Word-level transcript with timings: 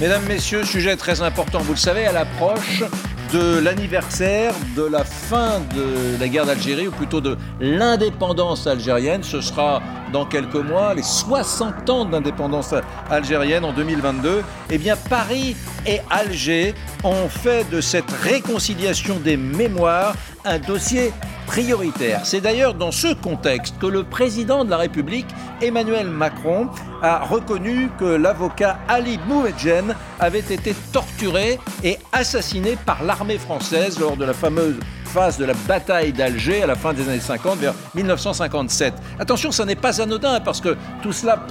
Mesdames, 0.00 0.24
Messieurs, 0.26 0.64
sujet 0.64 0.96
très 0.96 1.22
important, 1.22 1.60
vous 1.60 1.74
le 1.74 1.78
savez, 1.78 2.04
à 2.04 2.10
l'approche 2.10 2.82
de 3.32 3.60
l'anniversaire 3.60 4.52
de 4.76 4.82
la 4.82 5.04
fin 5.04 5.60
de 5.72 6.18
la 6.18 6.26
guerre 6.26 6.46
d'Algérie, 6.46 6.88
ou 6.88 6.90
plutôt 6.90 7.20
de 7.20 7.36
l'indépendance 7.60 8.66
algérienne. 8.66 9.22
Ce 9.22 9.40
sera 9.40 9.80
dans 10.12 10.26
quelques 10.26 10.56
mois, 10.56 10.94
les 10.94 11.04
60 11.04 11.90
ans 11.90 12.04
d'indépendance 12.06 12.74
algérienne 13.08 13.64
en 13.64 13.72
2022. 13.72 14.42
Eh 14.70 14.78
bien, 14.78 14.96
Paris 14.96 15.54
et 15.86 16.00
Alger 16.10 16.74
ont 17.04 17.28
fait 17.28 17.68
de 17.70 17.80
cette 17.80 18.10
réconciliation 18.10 19.20
des 19.20 19.36
mémoires 19.36 20.16
un 20.44 20.58
dossier 20.58 21.12
prioritaire. 21.46 22.20
C'est 22.24 22.40
d'ailleurs 22.40 22.74
dans 22.74 22.90
ce 22.90 23.14
contexte 23.14 23.78
que 23.78 23.86
le 23.86 24.04
président 24.04 24.64
de 24.64 24.70
la 24.70 24.78
République, 24.78 25.26
Emmanuel 25.60 26.08
Macron, 26.08 26.68
a 27.02 27.24
reconnu 27.24 27.90
que 27.98 28.04
l'avocat 28.04 28.78
Ali 28.88 29.18
Boumedjen 29.18 29.94
avait 30.20 30.38
été 30.40 30.74
torturé 30.92 31.58
et 31.82 31.98
assassiné 32.12 32.76
par 32.86 33.02
l'armée 33.04 33.38
française 33.38 33.98
lors 33.98 34.16
de 34.16 34.24
la 34.24 34.32
fameuse 34.32 34.76
phase 35.04 35.38
de 35.38 35.44
la 35.44 35.54
bataille 35.68 36.12
d'Alger 36.12 36.62
à 36.62 36.66
la 36.66 36.74
fin 36.74 36.92
des 36.92 37.08
années 37.08 37.20
50 37.20 37.58
vers 37.58 37.74
1957. 37.94 38.94
Attention, 39.20 39.52
ça 39.52 39.64
n'est 39.64 39.76
pas 39.76 40.00
anodin 40.02 40.40
parce 40.40 40.60
que 40.60 40.76
tout 41.02 41.12
cela 41.12 41.46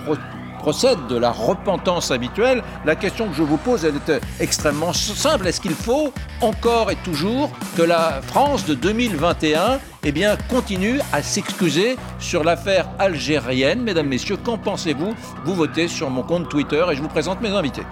procède 0.64 1.08
de 1.10 1.18
la 1.18 1.30
repentance 1.32 2.10
habituelle, 2.10 2.64
la 2.86 2.96
question 2.96 3.28
que 3.28 3.34
je 3.34 3.44
vous 3.44 3.58
pose, 3.58 3.84
elle 3.84 3.96
est 3.98 4.22
extrêmement 4.40 4.94
simple. 4.94 5.46
Est-ce 5.46 5.60
qu'il 5.60 5.76
faut 5.76 6.14
encore 6.40 6.90
et 6.90 6.96
toujours 7.04 7.52
que 7.76 7.82
la 7.82 8.22
France 8.22 8.66
de 8.66 8.74
2021 8.74 9.80
eh 10.06 10.12
bien, 10.14 10.38
continue 10.50 11.02
à 11.12 11.22
s'excuser 11.22 11.98
sur 12.18 12.46
l'affaire 12.46 12.88
algérienne? 12.98 13.82
Mesdames, 13.82 14.08
Messieurs, 14.08 14.38
qu'en 14.38 14.58
pensez-vous? 14.58 15.14
Vous 15.44 15.54
votez 15.54 15.90
sur 15.90 16.10
mon 16.10 16.24
compte 16.24 16.48
Twitter 16.48 16.86
et 16.90 16.96
je 16.96 17.02
vous 17.02 17.10
présente 17.10 17.42
mes 17.42 17.50
invités. 17.50 17.84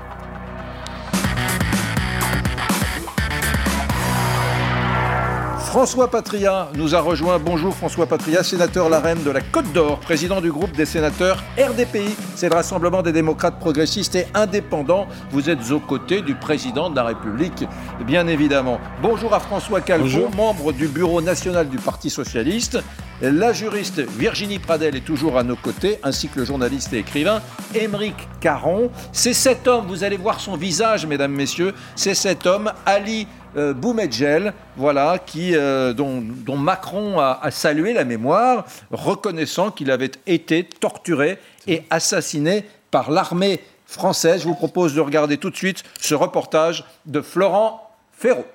François 5.72 6.11
Patria 6.11 6.67
nous 6.75 6.95
a 6.95 7.00
rejoint. 7.00 7.39
Bonjour 7.39 7.73
François 7.73 8.05
Patria, 8.05 8.44
sénateur 8.44 8.89
LaREM 8.89 9.23
de 9.23 9.31
la 9.31 9.39
Côte 9.39 9.72
d'Or, 9.72 10.02
président 10.02 10.41
du 10.41 10.52
groupe 10.52 10.73
des 10.73 10.86
sénateurs 10.86 11.41
RDPI. 11.58 12.13
C'est 12.36 12.50
le 12.50 12.55
Rassemblement 12.55 13.02
des 13.02 13.13
démocrates 13.13 13.58
progressistes 13.58 14.16
et 14.16 14.28
indépendants. 14.33 15.08
Vous 15.31 15.50
êtes 15.50 15.72
aux 15.72 15.80
côtés 15.80 16.23
du 16.23 16.36
président 16.36 16.89
de 16.89 16.97
la 16.97 17.05
République, 17.05 17.63
bien 18.05 18.28
évidemment. 18.28 18.81
Bonjour 19.02 19.33
à 19.33 19.39
François 19.39 19.80
Calvo, 19.80 20.28
membre 20.36 20.73
du 20.73 20.89
bureau 20.89 21.22
national 21.22 21.69
du 21.69 21.78
Parti 21.78 22.09
socialiste. 22.09 22.78
La 23.22 23.53
juriste 23.53 24.00
Virginie 24.00 24.58
Pradel 24.58 24.95
est 24.95 25.06
toujours 25.06 25.38
à 25.38 25.44
nos 25.44 25.56
côtés, 25.56 26.00
ainsi 26.03 26.28
que 26.28 26.39
le 26.39 26.45
journaliste 26.45 26.91
et 26.91 26.97
écrivain 26.97 27.39
Émeric 27.75 28.16
Caron. 28.39 28.89
C'est 29.13 29.33
cet 29.33 29.67
homme, 29.67 29.85
vous 29.88 30.03
allez 30.03 30.17
voir 30.17 30.39
son 30.39 30.58
visage, 30.58 31.06
mesdames, 31.06 31.31
messieurs, 31.31 31.75
c'est 31.95 32.16
cet 32.16 32.47
homme, 32.47 32.73
Ali 32.85 33.28
euh, 33.57 33.73
Boumedjel, 33.73 34.53
voilà, 34.77 35.19
qui, 35.19 35.55
euh, 35.55 35.94
dont, 35.94 36.23
Macron 36.55 37.19
a, 37.19 37.52
salué 37.52 37.94
la 37.94 38.05
mémoire, 38.05 38.66
reconnaissant 38.91 39.71
qu'il 39.71 39.91
avait 39.91 40.11
été 40.27 40.63
torturé 40.63 41.38
et 41.67 41.83
assassiné 41.89 42.66
par 42.91 43.11
l'armée 43.11 43.59
française. 43.85 44.41
Je 44.41 44.47
vous 44.47 44.55
propose 44.55 44.95
de 44.95 45.02
regarder 45.02 45.38
tout 45.38 45.49
de 45.49 45.55
suite 45.55 45.83
ce 45.99 46.16
reportage 46.16 46.85
de 47.05 47.22
Florent 47.22 47.91
Ferraud. 48.13 48.45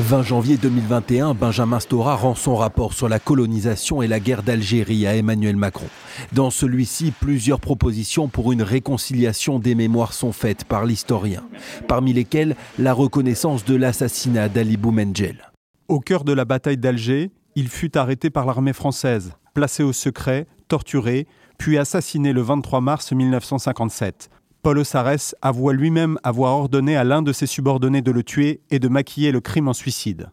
20 0.00 0.22
janvier 0.24 0.56
2021, 0.56 1.34
Benjamin 1.34 1.78
Stora 1.78 2.16
rend 2.16 2.34
son 2.34 2.56
rapport 2.56 2.94
sur 2.94 3.08
la 3.08 3.20
colonisation 3.20 4.02
et 4.02 4.08
la 4.08 4.18
guerre 4.18 4.42
d'Algérie 4.42 5.06
à 5.06 5.14
Emmanuel 5.14 5.54
Macron. 5.54 5.86
Dans 6.32 6.50
celui-ci, 6.50 7.12
plusieurs 7.12 7.60
propositions 7.60 8.26
pour 8.26 8.50
une 8.50 8.62
réconciliation 8.62 9.60
des 9.60 9.76
mémoires 9.76 10.12
sont 10.12 10.32
faites 10.32 10.64
par 10.64 10.84
l'historien, 10.84 11.44
parmi 11.86 12.12
lesquelles 12.12 12.56
la 12.76 12.92
reconnaissance 12.92 13.64
de 13.64 13.76
l'assassinat 13.76 14.48
d'Ali 14.48 14.76
Boumengel. 14.76 15.52
Au 15.86 16.00
cœur 16.00 16.24
de 16.24 16.32
la 16.32 16.44
bataille 16.44 16.76
d'Alger, 16.76 17.30
il 17.54 17.68
fut 17.68 17.96
arrêté 17.96 18.30
par 18.30 18.46
l'armée 18.46 18.72
française, 18.72 19.34
placé 19.54 19.84
au 19.84 19.92
secret, 19.92 20.48
torturé, 20.66 21.28
puis 21.56 21.78
assassiné 21.78 22.32
le 22.32 22.42
23 22.42 22.80
mars 22.80 23.12
1957 23.12 24.28
Paul 24.64 24.78
Ossarès 24.78 25.36
avoua 25.42 25.74
lui-même 25.74 26.18
avoir 26.22 26.56
ordonné 26.56 26.96
à 26.96 27.04
l'un 27.04 27.20
de 27.20 27.34
ses 27.34 27.44
subordonnés 27.46 28.00
de 28.00 28.10
le 28.10 28.22
tuer 28.22 28.62
et 28.70 28.78
de 28.78 28.88
maquiller 28.88 29.30
le 29.30 29.42
crime 29.42 29.68
en 29.68 29.74
suicide. 29.74 30.30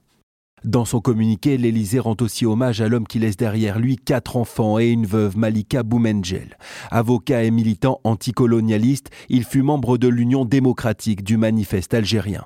Dans 0.64 0.86
son 0.86 1.02
communiqué, 1.02 1.58
l'Élysée 1.58 2.00
rend 2.00 2.16
aussi 2.22 2.46
hommage 2.46 2.80
à 2.80 2.88
l'homme 2.88 3.08
qui 3.08 3.20
laisse 3.20 3.36
derrière 3.36 3.78
lui 3.78 3.98
quatre 3.98 4.38
enfants 4.38 4.80
et 4.80 4.88
une 4.88 5.06
veuve, 5.06 5.36
Malika 5.36 5.84
Boumengel. 5.84 6.58
Avocat 6.92 7.44
et 7.44 7.52
militant 7.52 8.00
anticolonialiste, 8.06 9.10
il 9.28 9.44
fut 9.44 9.64
membre 9.64 9.98
de 9.98 10.08
l'Union 10.08 10.46
démocratique 10.46 11.26
du 11.26 11.36
manifeste 11.36 11.94
algérien. 11.94 12.46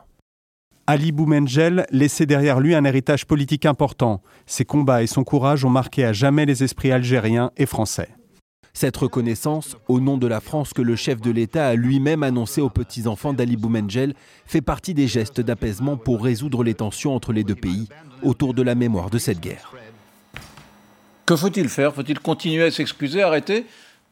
Ali 0.88 1.12
Boumengel 1.12 1.86
laissait 1.92 2.26
derrière 2.26 2.60
lui 2.62 2.74
un 2.74 2.84
héritage 2.84 3.28
politique 3.28 3.68
important. 3.68 4.24
Ses 4.48 4.66
combats 4.66 5.04
et 5.04 5.08
son 5.08 5.24
courage 5.24 5.64
ont 5.64 5.70
marqué 5.70 6.04
à 6.04 6.14
jamais 6.14 6.48
les 6.48 6.64
esprits 6.64 6.92
algériens 6.92 7.52
et 7.58 7.68
français. 7.68 8.10
Cette 8.78 8.98
reconnaissance, 8.98 9.78
au 9.88 10.02
nom 10.02 10.18
de 10.18 10.28
la 10.28 10.42
France 10.42 10.74
que 10.74 10.82
le 10.82 10.98
chef 10.98 11.22
de 11.22 11.32
l'État 11.32 11.70
a 11.70 11.76
lui-même 11.76 12.24
annoncé 12.24 12.60
aux 12.60 12.70
petits-enfants 12.70 13.32
d'Ali 13.32 13.56
Boumengel, 13.56 14.14
fait 14.46 14.60
partie 14.60 14.94
des 14.94 15.08
gestes 15.08 15.40
d'apaisement 15.40 15.96
pour 15.96 16.22
résoudre 16.22 16.62
les 16.62 16.74
tensions 16.74 17.16
entre 17.16 17.32
les 17.32 17.46
deux 17.46 17.56
pays 17.56 17.88
autour 18.22 18.54
de 18.54 18.62
la 18.62 18.76
mémoire 18.76 19.10
de 19.10 19.18
cette 19.18 19.40
guerre. 19.40 19.72
Que 21.26 21.38
faut-il 21.38 21.70
faire? 21.70 21.96
Faut-il 21.96 22.20
continuer 22.20 22.66
à 22.66 22.72
s'excuser, 22.72 23.24
arrêter? 23.24 23.66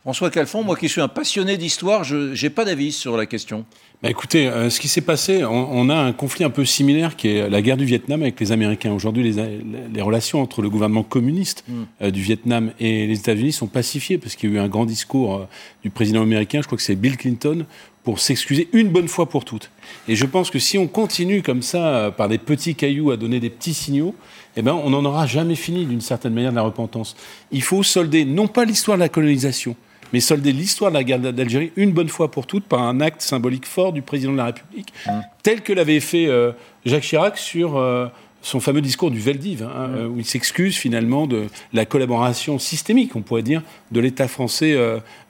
François 0.03 0.29
Calfon, 0.29 0.63
moi 0.63 0.75
qui 0.75 0.89
suis 0.89 0.99
un 0.99 1.07
passionné 1.07 1.55
d'histoire, 1.55 2.03
je 2.03 2.41
n'ai 2.41 2.49
pas 2.49 2.65
d'avis 2.65 2.91
sur 2.91 3.15
la 3.15 3.25
question. 3.25 3.63
Bah 4.01 4.09
écoutez, 4.09 4.47
euh, 4.49 4.69
ce 4.69 4.81
qui 4.81 4.89
s'est 4.89 4.99
passé, 4.99 5.45
on, 5.45 5.89
a 5.89 5.95
un 5.95 6.11
conflit 6.11 6.43
un 6.43 6.49
peu 6.49 6.65
similaire 6.65 7.15
qui 7.15 7.29
est 7.29 7.49
la 7.49 7.61
guerre 7.61 7.77
du 7.77 7.85
Vietnam 7.85 8.21
avec 8.21 8.37
les 8.37 8.51
Américains. 8.51 8.91
Aujourd'hui, 8.91 9.23
les, 9.23 9.63
les, 9.93 10.01
relations 10.01 10.41
entre 10.41 10.61
le 10.61 10.69
gouvernement 10.69 11.03
communiste 11.03 11.63
mm. 11.69 11.83
euh, 12.01 12.11
du 12.11 12.21
Vietnam 12.21 12.73
et 12.81 13.07
les 13.07 13.17
États-Unis 13.17 13.53
sont 13.53 13.67
pacifiées 13.67 14.17
parce 14.17 14.35
qu'il 14.35 14.49
y 14.49 14.53
a 14.53 14.55
eu 14.57 14.59
un 14.59 14.67
grand 14.67 14.83
discours 14.83 15.35
euh, 15.35 15.47
du 15.83 15.89
président 15.89 16.21
américain, 16.21 16.59
je 16.61 16.65
crois 16.65 16.77
que 16.77 16.83
c'est 16.83 16.97
Bill 16.97 17.15
Clinton, 17.15 17.65
pour 18.03 18.19
s'excuser 18.19 18.67
une 18.73 18.89
bonne 18.89 19.07
fois 19.07 19.29
pour 19.29 19.45
toutes. 19.45 19.71
Et 20.09 20.17
je 20.17 20.25
pense 20.25 20.49
que 20.49 20.59
si 20.59 20.77
on 20.77 20.87
continue 20.87 21.41
comme 21.41 21.61
ça, 21.61 22.13
par 22.17 22.27
des 22.27 22.39
petits 22.39 22.75
cailloux, 22.75 23.11
à 23.11 23.15
donner 23.15 23.39
des 23.39 23.49
petits 23.49 23.73
signaux, 23.73 24.13
eh 24.57 24.61
ben, 24.61 24.73
on 24.73 24.89
n'en 24.89 25.05
aura 25.05 25.27
jamais 25.27 25.55
fini 25.55 25.85
d'une 25.85 26.01
certaine 26.01 26.33
manière 26.33 26.51
de 26.51 26.57
la 26.57 26.63
repentance. 26.63 27.15
Il 27.53 27.63
faut 27.63 27.83
solder 27.83 28.25
non 28.25 28.47
pas 28.47 28.65
l'histoire 28.65 28.97
de 28.97 29.03
la 29.03 29.07
colonisation, 29.07 29.77
mais 30.13 30.19
solder 30.19 30.53
l'histoire 30.53 30.91
de 30.91 30.95
la 30.95 31.03
guerre 31.03 31.19
d'Algérie 31.19 31.71
une 31.75 31.91
bonne 31.91 32.07
fois 32.07 32.31
pour 32.31 32.45
toutes 32.47 32.65
par 32.65 32.83
un 32.83 33.01
acte 33.01 33.21
symbolique 33.21 33.65
fort 33.65 33.91
du 33.91 34.03
président 34.03 34.31
de 34.31 34.37
la 34.37 34.45
République, 34.45 34.93
mmh. 35.07 35.11
tel 35.41 35.61
que 35.61 35.73
l'avait 35.73 35.99
fait 35.99 36.27
euh, 36.27 36.51
Jacques 36.85 37.03
Chirac 37.03 37.37
sur 37.37 37.77
euh, 37.77 38.07
son 38.43 38.59
fameux 38.59 38.81
discours 38.81 39.09
du 39.09 39.19
Veldiv, 39.19 39.63
hein, 39.63 39.87
mmh. 39.87 39.95
euh, 39.95 40.07
où 40.07 40.19
il 40.19 40.25
s'excuse 40.25 40.77
finalement 40.77 41.25
de 41.25 41.47
la 41.73 41.85
collaboration 41.85 42.59
systémique, 42.59 43.15
on 43.15 43.21
pourrait 43.21 43.41
dire, 43.41 43.63
de 43.91 43.99
l'État 43.99 44.27
français 44.27 44.77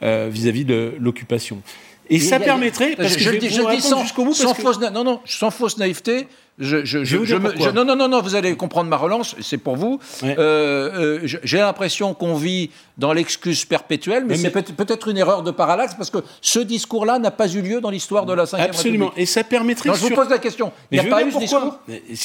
vis-à-vis 0.02 0.66
de 0.66 0.94
l'occupation. 1.00 1.62
Et 2.10 2.20
ça 2.20 2.40
permettrait, 2.40 2.96
parce 2.98 3.16
que 3.16 3.24
je, 3.24 3.32
je, 3.32 3.38
dis 3.38 3.82
sans, 3.82 4.54
fausse, 4.54 4.80
non, 4.80 5.04
non, 5.04 5.22
sans 5.26 5.52
fausse 5.52 5.78
naïveté, 5.78 6.28
je, 6.60 6.86
je, 6.86 7.04
je, 7.04 7.72
non, 7.72 7.84
non, 7.84 7.96
non, 7.96 8.08
non, 8.08 8.22
vous 8.22 8.36
allez 8.36 8.56
comprendre 8.56 8.88
ma 8.88 8.98
relance, 8.98 9.36
c'est 9.42 9.58
pour 9.58 9.76
vous. 9.76 10.00
Euh, 10.24 10.36
euh, 10.38 11.20
j'ai 11.24 11.58
l'impression 11.58 12.14
qu'on 12.14 12.36
vit 12.36 12.70
dans 12.98 13.12
l'excuse 13.12 13.66
perpétuelle, 13.66 14.26
mais, 14.28 14.38
c'est 14.38 14.52
peut-être 14.52 15.08
une 15.08 15.18
erreur 15.18 15.42
de 15.42 15.50
parallaxe, 15.50 15.96
parce 15.96 16.12
que 16.12 16.20
ce 16.42 16.60
discours-là 16.60 17.18
n'a 17.18 17.32
pas 17.32 17.52
eu 17.52 17.62
lieu 17.62 17.82
dans 17.82 17.90
l'histoire 17.90 18.28
de 18.28 18.34
la 18.34 18.44
Ve 18.44 18.56
Absolument, 18.60 19.12
et 19.18 19.26
ça 19.26 19.44
permettrait... 19.44 19.90
Non, 19.90 19.96
je 19.96 20.02
vous 20.02 20.10
pose 20.12 20.30
la 20.30 20.38
question, 20.38 20.72
il 20.92 21.00
n'y 21.00 21.08
a 21.08 21.10
pas 21.10 21.24
eu 21.24 21.32
ce 21.32 21.40
discours? 21.40 21.80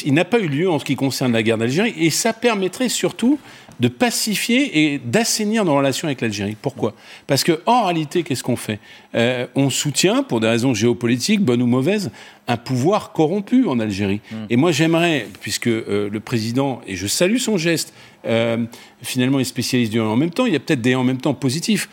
Il 0.04 0.12
n'a 0.12 0.26
pas 0.26 0.40
eu 0.40 0.48
lieu 0.48 0.70
en 0.70 0.78
ce 0.78 0.84
qui 0.84 0.94
concerne 0.94 1.32
la 1.32 1.42
guerre 1.42 1.58
d'Algérie, 1.58 1.94
et 1.96 2.10
ça 2.10 2.34
permettrait 2.34 2.90
surtout 2.90 3.38
de 3.80 3.88
pacifier 3.88 4.92
et 4.92 4.98
d'assainir 4.98 5.64
nos 5.64 5.76
relations 5.76 6.08
avec 6.08 6.20
l'Algérie. 6.20 6.56
Pourquoi? 6.60 6.94
Parce 7.26 7.44
que 7.44 7.60
en 7.64 7.84
réalité, 7.84 8.24
qu'est-ce 8.24 8.42
qu'on 8.42 8.56
fait? 8.56 8.80
Euh, 9.14 9.46
On 9.54 9.70
soutient, 9.70 10.22
pour 10.22 10.40
des 10.40 10.48
raisons 10.48 10.74
géopolitiques, 10.74 11.40
bonnes 11.40 11.62
ou 11.62 11.66
mauvaises, 11.66 12.10
un 12.48 12.56
pouvoir 12.56 13.12
corrompu 13.12 13.66
en 13.68 13.78
Algérie. 13.78 14.20
Hmm. 14.32 14.46
Et 14.50 14.56
moi, 14.56 14.72
j'aimerais, 14.72 15.28
puisque 15.40 15.68
euh, 15.68 16.08
le 16.10 16.20
président, 16.20 16.80
et 16.86 16.96
je 16.96 17.06
salue 17.06 17.36
son 17.36 17.58
geste, 17.58 17.94
euh, 18.26 18.64
finalement 19.02 19.38
est 19.38 19.44
spécialiste 19.44 19.92
du 19.92 20.00
en 20.00 20.16
même 20.16 20.30
temps, 20.30 20.46
il 20.46 20.54
y 20.54 20.56
a 20.56 20.60
peut-être 20.60 20.80
des 20.80 20.94
en 20.94 21.04
même 21.04 21.20
temps 21.20 21.34
positifs. 21.34 21.88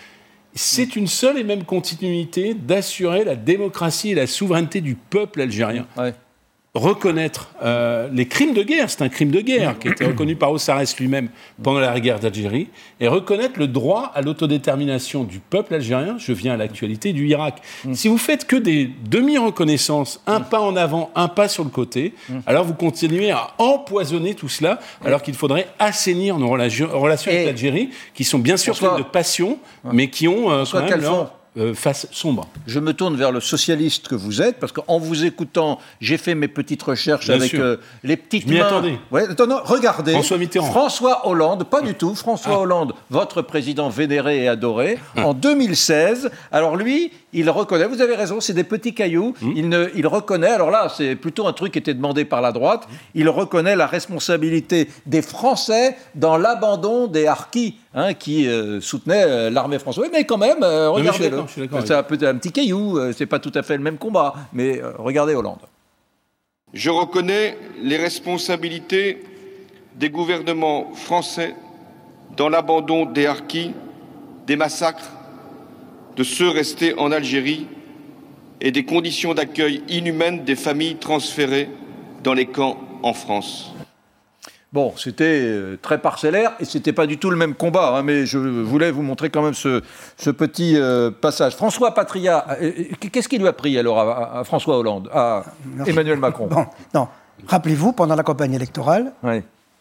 C'est 0.55 0.95
une 0.95 1.07
seule 1.07 1.37
et 1.37 1.43
même 1.43 1.65
continuité 1.65 2.53
d'assurer 2.53 3.25
la 3.25 3.35
démocratie 3.35 4.11
et 4.11 4.15
la 4.15 4.25
souveraineté 4.25 4.79
du 4.79 4.95
peuple 4.95 5.41
algérien 5.41 5.85
reconnaître 6.75 7.51
euh, 7.63 8.09
les 8.11 8.27
crimes 8.27 8.53
de 8.53 8.61
guerre, 8.61 8.89
c'est 8.89 9.01
un 9.01 9.09
crime 9.09 9.31
de 9.31 9.39
guerre 9.39 9.79
qui 9.79 9.87
a 9.87 9.91
été 9.91 10.05
reconnu 10.05 10.35
par 10.35 10.51
Ossarès 10.51 10.97
lui-même 10.99 11.29
pendant 11.63 11.79
la 11.79 11.97
guerre 12.01 12.19
d'Algérie, 12.19 12.67
et 12.99 13.07
reconnaître 13.07 13.57
le 13.57 13.67
droit 13.67 14.11
à 14.13 14.21
l'autodétermination 14.21 15.23
du 15.23 15.39
peuple 15.39 15.73
algérien, 15.73 16.17
je 16.19 16.33
viens 16.33 16.53
à 16.53 16.57
l'actualité 16.57 17.13
du 17.13 17.27
Irak. 17.27 17.61
Mm. 17.85 17.93
Si 17.93 18.09
vous 18.09 18.17
faites 18.17 18.45
que 18.45 18.57
des 18.57 18.91
demi-reconnaissances, 19.09 20.21
un 20.27 20.41
pas 20.41 20.59
en 20.59 20.75
avant, 20.75 21.11
un 21.15 21.29
pas 21.29 21.47
sur 21.47 21.63
le 21.63 21.69
côté, 21.69 22.13
mm. 22.27 22.39
alors 22.45 22.65
vous 22.65 22.73
continuez 22.73 23.31
à 23.31 23.53
empoisonner 23.57 24.35
tout 24.35 24.49
cela, 24.49 24.79
alors 25.03 25.21
qu'il 25.21 25.33
faudrait 25.33 25.69
assainir 25.79 26.37
nos 26.37 26.49
relations, 26.49 26.89
avec 26.93 27.45
l'Algérie, 27.45 27.89
qui 28.13 28.25
sont 28.25 28.39
bien 28.39 28.57
sûr 28.57 28.77
pleines 28.77 28.97
de 28.97 29.03
passion, 29.03 29.59
mais 29.93 30.09
qui 30.09 30.27
ont 30.27 30.51
euh, 30.51 30.65
quand 30.69 30.81
même 30.81 31.27
euh, 31.57 31.73
face 31.73 32.07
sombre. 32.11 32.47
Je 32.67 32.79
me 32.79 32.93
tourne 32.93 33.15
vers 33.15 33.31
le 33.31 33.39
socialiste 33.39 34.07
que 34.07 34.15
vous 34.15 34.41
êtes, 34.41 34.59
parce 34.59 34.71
qu'en 34.71 34.99
vous 34.99 35.25
écoutant, 35.25 35.79
j'ai 36.01 36.17
fait 36.17 36.35
mes 36.35 36.47
petites 36.47 36.83
recherches 36.83 37.27
Bien 37.27 37.35
avec 37.37 37.53
euh, 37.55 37.77
les 38.03 38.17
petites 38.17 38.47
mains. 38.47 38.65
attendais. 38.65 38.97
Ouais, 39.11 39.23
attends, 39.29 39.47
non, 39.47 39.59
regardez. 39.63 40.11
François 40.13 40.37
Mitterrand. 40.37 40.71
François 40.71 41.27
Hollande, 41.27 41.63
pas 41.65 41.81
du 41.81 41.93
tout. 41.93 42.13
François 42.15 42.55
Ah. 42.55 42.59
Hollande, 42.59 42.93
votre 43.09 43.41
président 43.41 43.89
vénéré 43.89 44.43
et 44.43 44.47
adoré, 44.47 44.97
en 45.17 45.33
2016. 45.33 46.29
Alors 46.51 46.75
lui, 46.75 47.11
il 47.35 47.49
reconnaît, 47.49 47.85
vous 47.85 48.01
avez 48.01 48.15
raison, 48.15 48.39
c'est 48.39 48.53
des 48.53 48.63
petits 48.63 48.93
cailloux. 48.93 49.33
Hmm. 49.41 49.51
Il, 49.55 49.69
ne, 49.69 49.89
il 49.93 50.07
reconnaît, 50.07 50.49
alors 50.49 50.71
là, 50.71 50.87
c'est 50.95 51.15
plutôt 51.15 51.47
un 51.47 51.53
truc 51.53 51.73
qui 51.73 51.79
était 51.79 51.93
demandé 51.93 52.23
par 52.23 52.41
la 52.41 52.51
droite, 52.51 52.87
il 53.13 53.29
reconnaît 53.29 53.75
la 53.75 53.87
responsabilité 53.87 54.89
des 55.05 55.21
Français 55.21 55.97
dans 56.15 56.37
l'abandon 56.37 57.07
des 57.07 57.27
harkis 57.27 57.77
hein, 57.93 58.13
qui 58.13 58.47
euh, 58.47 58.79
soutenaient 58.79 59.25
euh, 59.25 59.49
l'armée 59.49 59.79
française. 59.79 60.05
Oui, 60.05 60.09
Mais 60.11 60.23
quand 60.23 60.37
même, 60.37 60.63
euh, 60.63 60.89
regardez-le. 60.89 61.43
C'est 61.85 61.93
un, 61.93 62.03
petit 62.03 62.51
caillou, 62.51 62.97
euh, 62.97 63.13
c'est 63.15 63.25
pas 63.25 63.39
tout 63.39 63.51
à 63.53 63.63
fait 63.63 63.77
le 63.77 63.83
même 63.83 63.97
combat, 63.97 64.33
mais 64.53 64.81
euh, 64.81 64.91
regardez 64.97 65.35
Hollande. 65.35 65.59
Je 66.73 66.89
reconnais 66.89 67.57
les 67.81 67.97
responsabilités 67.97 69.23
des 69.95 70.09
gouvernements 70.09 70.93
français 70.93 71.55
dans 72.35 72.49
l'abandon 72.49 73.05
des 73.05 73.27
harkis, 73.27 73.73
des 74.45 74.55
massacres, 74.55 75.09
de 76.15 76.23
ceux 76.23 76.49
restés 76.49 76.97
en 76.97 77.11
Algérie 77.11 77.67
et 78.61 78.71
des 78.71 78.85
conditions 78.85 79.33
d'accueil 79.33 79.83
inhumaines 79.89 80.43
des 80.43 80.55
familles 80.55 80.95
transférées 80.95 81.69
dans 82.23 82.33
les 82.33 82.45
camps 82.45 82.77
en 83.03 83.13
France. 83.13 83.71
Bon, 84.73 84.93
c'était 84.97 85.39
euh, 85.41 85.77
très 85.81 86.01
parcellaire 86.01 86.51
et 86.59 86.65
c'était 86.65 86.91
pas 86.91 87.07
du 87.07 87.17
tout 87.17 87.29
le 87.29 87.37
même 87.37 87.53
combat, 87.53 87.95
hein, 87.95 88.03
mais 88.03 88.25
je 88.25 88.37
voulais 88.37 88.91
vous 88.91 89.03
montrer 89.03 89.29
quand 89.29 89.41
même 89.41 89.53
ce, 89.53 89.81
ce 90.17 90.29
petit 90.29 90.75
euh, 90.75 91.11
passage. 91.11 91.55
François 91.55 91.93
Patria, 91.93 92.45
euh, 92.61 92.71
qu'est-ce 93.11 93.29
qui 93.29 93.37
lui 93.37 93.47
a 93.47 93.53
pris 93.53 93.77
alors 93.77 93.99
à, 93.99 94.39
à 94.39 94.43
François 94.43 94.77
Hollande, 94.77 95.09
à 95.13 95.43
Merci. 95.65 95.91
Emmanuel 95.91 96.19
Macron? 96.19 96.47
Bon, 96.51 96.65
non. 96.93 97.07
Rappelez-vous, 97.47 97.93
pendant 97.93 98.15
la 98.15 98.23
campagne 98.23 98.53
électorale. 98.53 99.13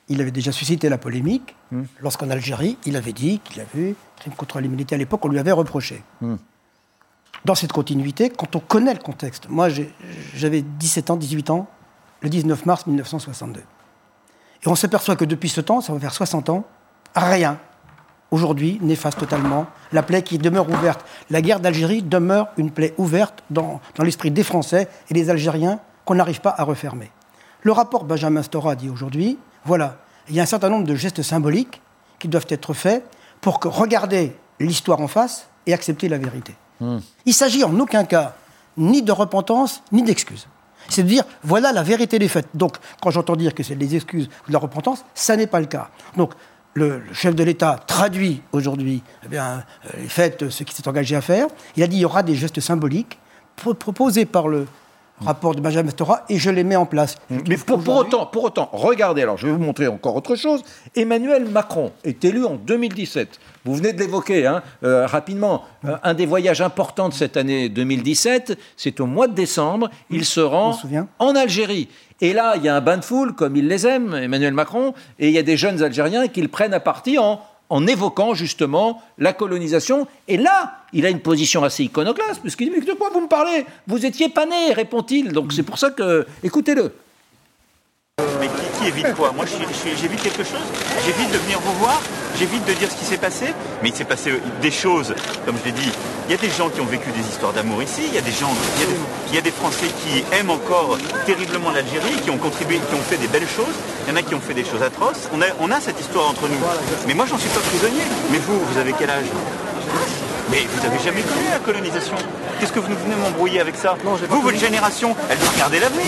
Il 0.08 0.20
avait 0.20 0.30
déjà 0.30 0.52
suscité 0.52 0.88
la 0.88 0.98
polémique 0.98 1.54
Hmm. 1.74 1.84
lorsqu'en 2.00 2.30
Algérie, 2.30 2.78
il 2.86 2.94
avait 2.94 3.12
dit 3.12 3.40
qu'il 3.40 3.60
avait 3.60 3.96
crime 4.16 4.34
contre 4.34 4.60
l'humanité 4.60 4.94
à 4.94 4.98
l'époque, 4.98 5.24
on 5.24 5.28
lui 5.28 5.40
avait 5.40 5.50
reproché. 5.50 6.04
Hmm. 6.20 6.36
Dans 7.44 7.56
cette 7.56 7.72
continuité, 7.72 8.30
quand 8.30 8.54
on 8.54 8.60
connaît 8.60 8.94
le 8.94 9.00
contexte, 9.00 9.48
moi 9.48 9.68
j'avais 10.34 10.62
17 10.62 11.10
ans, 11.10 11.16
18 11.16 11.50
ans, 11.50 11.66
le 12.20 12.28
19 12.28 12.64
mars 12.66 12.86
1962. 12.86 13.60
Et 13.60 14.68
on 14.68 14.76
s'aperçoit 14.76 15.16
que 15.16 15.24
depuis 15.24 15.48
ce 15.48 15.60
temps, 15.60 15.80
ça 15.80 15.92
va 15.92 15.98
faire 15.98 16.14
60 16.14 16.48
ans, 16.48 16.64
rien, 17.16 17.58
aujourd'hui, 18.30 18.78
n'efface 18.80 19.16
totalement 19.16 19.66
la 19.90 20.04
plaie 20.04 20.22
qui 20.22 20.38
demeure 20.38 20.70
ouverte. 20.70 21.04
La 21.30 21.42
guerre 21.42 21.58
d'Algérie 21.58 22.02
demeure 22.02 22.48
une 22.56 22.70
plaie 22.70 22.94
ouverte 22.98 23.42
dans, 23.50 23.80
dans 23.96 24.04
l'esprit 24.04 24.30
des 24.30 24.44
Français 24.44 24.88
et 25.10 25.14
des 25.14 25.28
Algériens 25.28 25.80
qu'on 26.04 26.14
n'arrive 26.14 26.40
pas 26.40 26.54
à 26.56 26.62
refermer. 26.62 27.10
Le 27.62 27.72
rapport 27.72 28.04
Benjamin 28.04 28.42
Stora 28.42 28.76
dit 28.76 28.90
aujourd'hui, 28.90 29.38
voilà, 29.64 29.98
il 30.28 30.34
y 30.34 30.40
a 30.40 30.42
un 30.42 30.46
certain 30.46 30.68
nombre 30.68 30.86
de 30.86 30.94
gestes 30.94 31.22
symboliques 31.22 31.80
qui 32.18 32.28
doivent 32.28 32.46
être 32.48 32.72
faits 32.74 33.04
pour 33.40 33.60
que 33.60 33.68
regarder 33.68 34.36
l'histoire 34.60 35.00
en 35.00 35.08
face 35.08 35.48
et 35.66 35.74
accepter 35.74 36.08
la 36.08 36.18
vérité. 36.18 36.54
Il 37.24 37.34
s'agit 37.34 37.64
en 37.64 37.78
aucun 37.78 38.04
cas 38.04 38.34
ni 38.76 39.02
de 39.02 39.12
repentance 39.12 39.82
ni 39.92 40.02
d'excuses. 40.02 40.46
C'est 40.88 41.02
de 41.02 41.08
dire, 41.08 41.24
voilà 41.42 41.72
la 41.72 41.82
vérité 41.82 42.18
des 42.18 42.28
faits. 42.28 42.46
Donc, 42.52 42.76
quand 43.00 43.10
j'entends 43.10 43.36
dire 43.36 43.54
que 43.54 43.62
c'est 43.62 43.74
des 43.74 43.94
excuses 43.96 44.28
ou 44.44 44.48
de 44.48 44.52
la 44.52 44.58
repentance, 44.58 45.04
ça 45.14 45.34
n'est 45.36 45.46
pas 45.46 45.60
le 45.60 45.66
cas. 45.66 45.88
Donc, 46.16 46.32
le, 46.74 46.98
le 46.98 47.14
chef 47.14 47.34
de 47.34 47.42
l'État 47.44 47.80
traduit 47.86 48.42
aujourd'hui 48.52 49.02
eh 49.24 49.28
bien, 49.28 49.64
euh, 49.86 49.90
les 49.96 50.08
faits, 50.08 50.50
ce 50.50 50.62
qu'il 50.64 50.74
s'est 50.74 50.86
engagé 50.88 51.16
à 51.16 51.20
faire. 51.22 51.46
Il 51.76 51.82
a 51.82 51.86
dit 51.86 51.92
qu'il 51.96 52.02
y 52.02 52.04
aura 52.04 52.22
des 52.22 52.34
gestes 52.34 52.60
symboliques 52.60 53.18
pro- 53.56 53.72
proposés 53.74 54.26
par 54.26 54.48
le 54.48 54.66
rapport 55.20 55.54
de 55.54 55.60
Benjamin 55.60 55.90
Stora 55.90 56.24
et 56.28 56.38
je 56.38 56.50
les 56.50 56.64
mets 56.64 56.76
en 56.76 56.86
place. 56.86 57.16
Je 57.30 57.36
Mais 57.48 57.56
pour, 57.56 57.82
pour 57.82 57.96
autant, 57.96 58.26
pour 58.26 58.44
autant, 58.44 58.68
regardez, 58.72 59.22
alors 59.22 59.36
je 59.36 59.46
vais 59.46 59.52
vous 59.52 59.58
montrer 59.58 59.86
encore 59.88 60.16
autre 60.16 60.36
chose. 60.36 60.62
Emmanuel 60.94 61.46
Macron 61.46 61.92
est 62.04 62.24
élu 62.24 62.44
en 62.44 62.56
2017. 62.56 63.40
Vous 63.64 63.74
venez 63.74 63.92
de 63.92 63.98
l'évoquer 64.00 64.46
hein, 64.46 64.62
euh, 64.82 65.06
rapidement. 65.06 65.62
Euh, 65.84 65.96
un 66.02 66.14
des 66.14 66.26
voyages 66.26 66.60
importants 66.60 67.08
de 67.08 67.14
cette 67.14 67.36
année 67.36 67.68
2017, 67.68 68.58
c'est 68.76 69.00
au 69.00 69.06
mois 69.06 69.28
de 69.28 69.34
décembre. 69.34 69.90
Il 70.10 70.24
se 70.24 70.40
rend 70.40 70.76
en 71.18 71.36
Algérie. 71.36 71.88
Et 72.20 72.32
là, 72.32 72.54
il 72.56 72.62
y 72.62 72.68
a 72.68 72.76
un 72.76 72.80
bain 72.80 72.96
de 72.96 73.04
foule, 73.04 73.34
comme 73.34 73.56
il 73.56 73.66
les 73.66 73.86
aime, 73.86 74.14
Emmanuel 74.14 74.54
Macron, 74.54 74.94
et 75.18 75.28
il 75.28 75.34
y 75.34 75.38
a 75.38 75.42
des 75.42 75.56
jeunes 75.56 75.82
Algériens 75.82 76.28
qui 76.28 76.42
le 76.42 76.48
prennent 76.48 76.74
à 76.74 76.80
partie 76.80 77.18
en, 77.18 77.40
en 77.70 77.86
évoquant 77.86 78.34
justement 78.34 79.02
la 79.18 79.32
colonisation. 79.32 80.06
Et 80.28 80.36
là, 80.36 80.82
il 80.92 81.06
a 81.06 81.10
une 81.10 81.20
position 81.20 81.64
assez 81.64 81.84
iconoclaste, 81.84 82.40
puisqu'il 82.40 82.70
dit 82.70 82.76
Mais 82.78 82.84
de 82.84 82.92
quoi 82.92 83.10
vous 83.12 83.20
me 83.20 83.28
parlez? 83.28 83.66
Vous 83.86 84.04
étiez 84.04 84.28
pas 84.28 84.46
né, 84.46 84.72
répond-il. 84.72 85.32
Donc 85.32 85.52
c'est 85.52 85.62
pour 85.62 85.78
ça 85.78 85.90
que. 85.90 86.26
Écoutez-le. 86.42 86.92
Qui, 88.84 88.88
évite 88.90 89.14
quoi 89.14 89.32
Moi, 89.32 89.46
j'évite 89.46 90.22
quelque 90.22 90.44
chose. 90.44 90.60
J'évite 91.06 91.30
de 91.32 91.38
venir 91.38 91.58
vous 91.60 91.72
voir. 91.78 92.00
J'évite 92.38 92.66
de 92.66 92.72
dire 92.74 92.90
ce 92.90 92.96
qui 92.96 93.04
s'est 93.06 93.16
passé. 93.16 93.46
Mais 93.82 93.88
il 93.88 93.94
s'est 93.94 94.04
passé 94.04 94.30
euh, 94.30 94.40
des 94.60 94.70
choses, 94.70 95.14
comme 95.46 95.56
je 95.58 95.64
l'ai 95.64 95.72
dit. 95.72 95.90
Il 96.28 96.32
y 96.32 96.34
a 96.34 96.38
des 96.38 96.50
gens 96.50 96.68
qui 96.68 96.80
ont 96.80 96.86
vécu 96.86 97.10
des 97.10 97.26
histoires 97.26 97.54
d'amour 97.54 97.82
ici. 97.82 98.02
Il 98.06 98.14
y 98.14 98.18
a 98.18 98.20
des 98.20 98.32
gens, 98.32 98.52
il 99.28 99.34
y 99.34 99.38
a 99.38 99.40
des, 99.40 99.50
Français 99.50 99.86
qui 99.86 100.22
aiment 100.36 100.50
encore 100.50 100.98
terriblement 101.24 101.70
l'Algérie, 101.70 102.20
qui 102.22 102.30
ont 102.30 102.38
contribué, 102.38 102.76
qui 102.76 102.94
ont 102.94 103.02
fait 103.02 103.16
des 103.16 103.28
belles 103.28 103.48
choses. 103.48 103.74
Il 104.06 104.10
y 104.10 104.12
en 104.12 104.16
a 104.16 104.22
qui 104.22 104.34
ont 104.34 104.40
fait 104.40 104.54
des 104.54 104.64
choses 104.64 104.82
atroces. 104.82 105.30
On 105.32 105.70
a 105.70 105.80
cette 105.80 106.00
histoire 106.00 106.28
entre 106.28 106.46
nous. 106.48 106.58
Mais 107.06 107.14
moi, 107.14 107.24
j'en 107.26 107.38
suis 107.38 107.50
pas 107.50 107.60
prisonnier. 107.60 108.02
Mais 108.30 108.38
vous, 108.38 108.58
vous 108.58 108.78
avez 108.78 108.92
quel 108.92 109.08
âge? 109.08 109.26
Mais 110.50 110.66
vous 110.70 110.82
n'avez 110.82 111.02
jamais 111.02 111.22
connu 111.22 111.44
la 111.50 111.58
colonisation. 111.58 112.16
Qu'est-ce 112.60 112.72
que 112.72 112.80
vous 112.80 112.94
venez 112.94 113.16
m'embrouiller 113.16 113.60
avec 113.60 113.76
ça 113.76 113.96
Vous, 114.28 114.40
votre 114.40 114.58
génération, 114.58 115.16
elle 115.30 115.38
doit 115.38 115.50
regarder 115.50 115.80
l'avenir. 115.80 116.04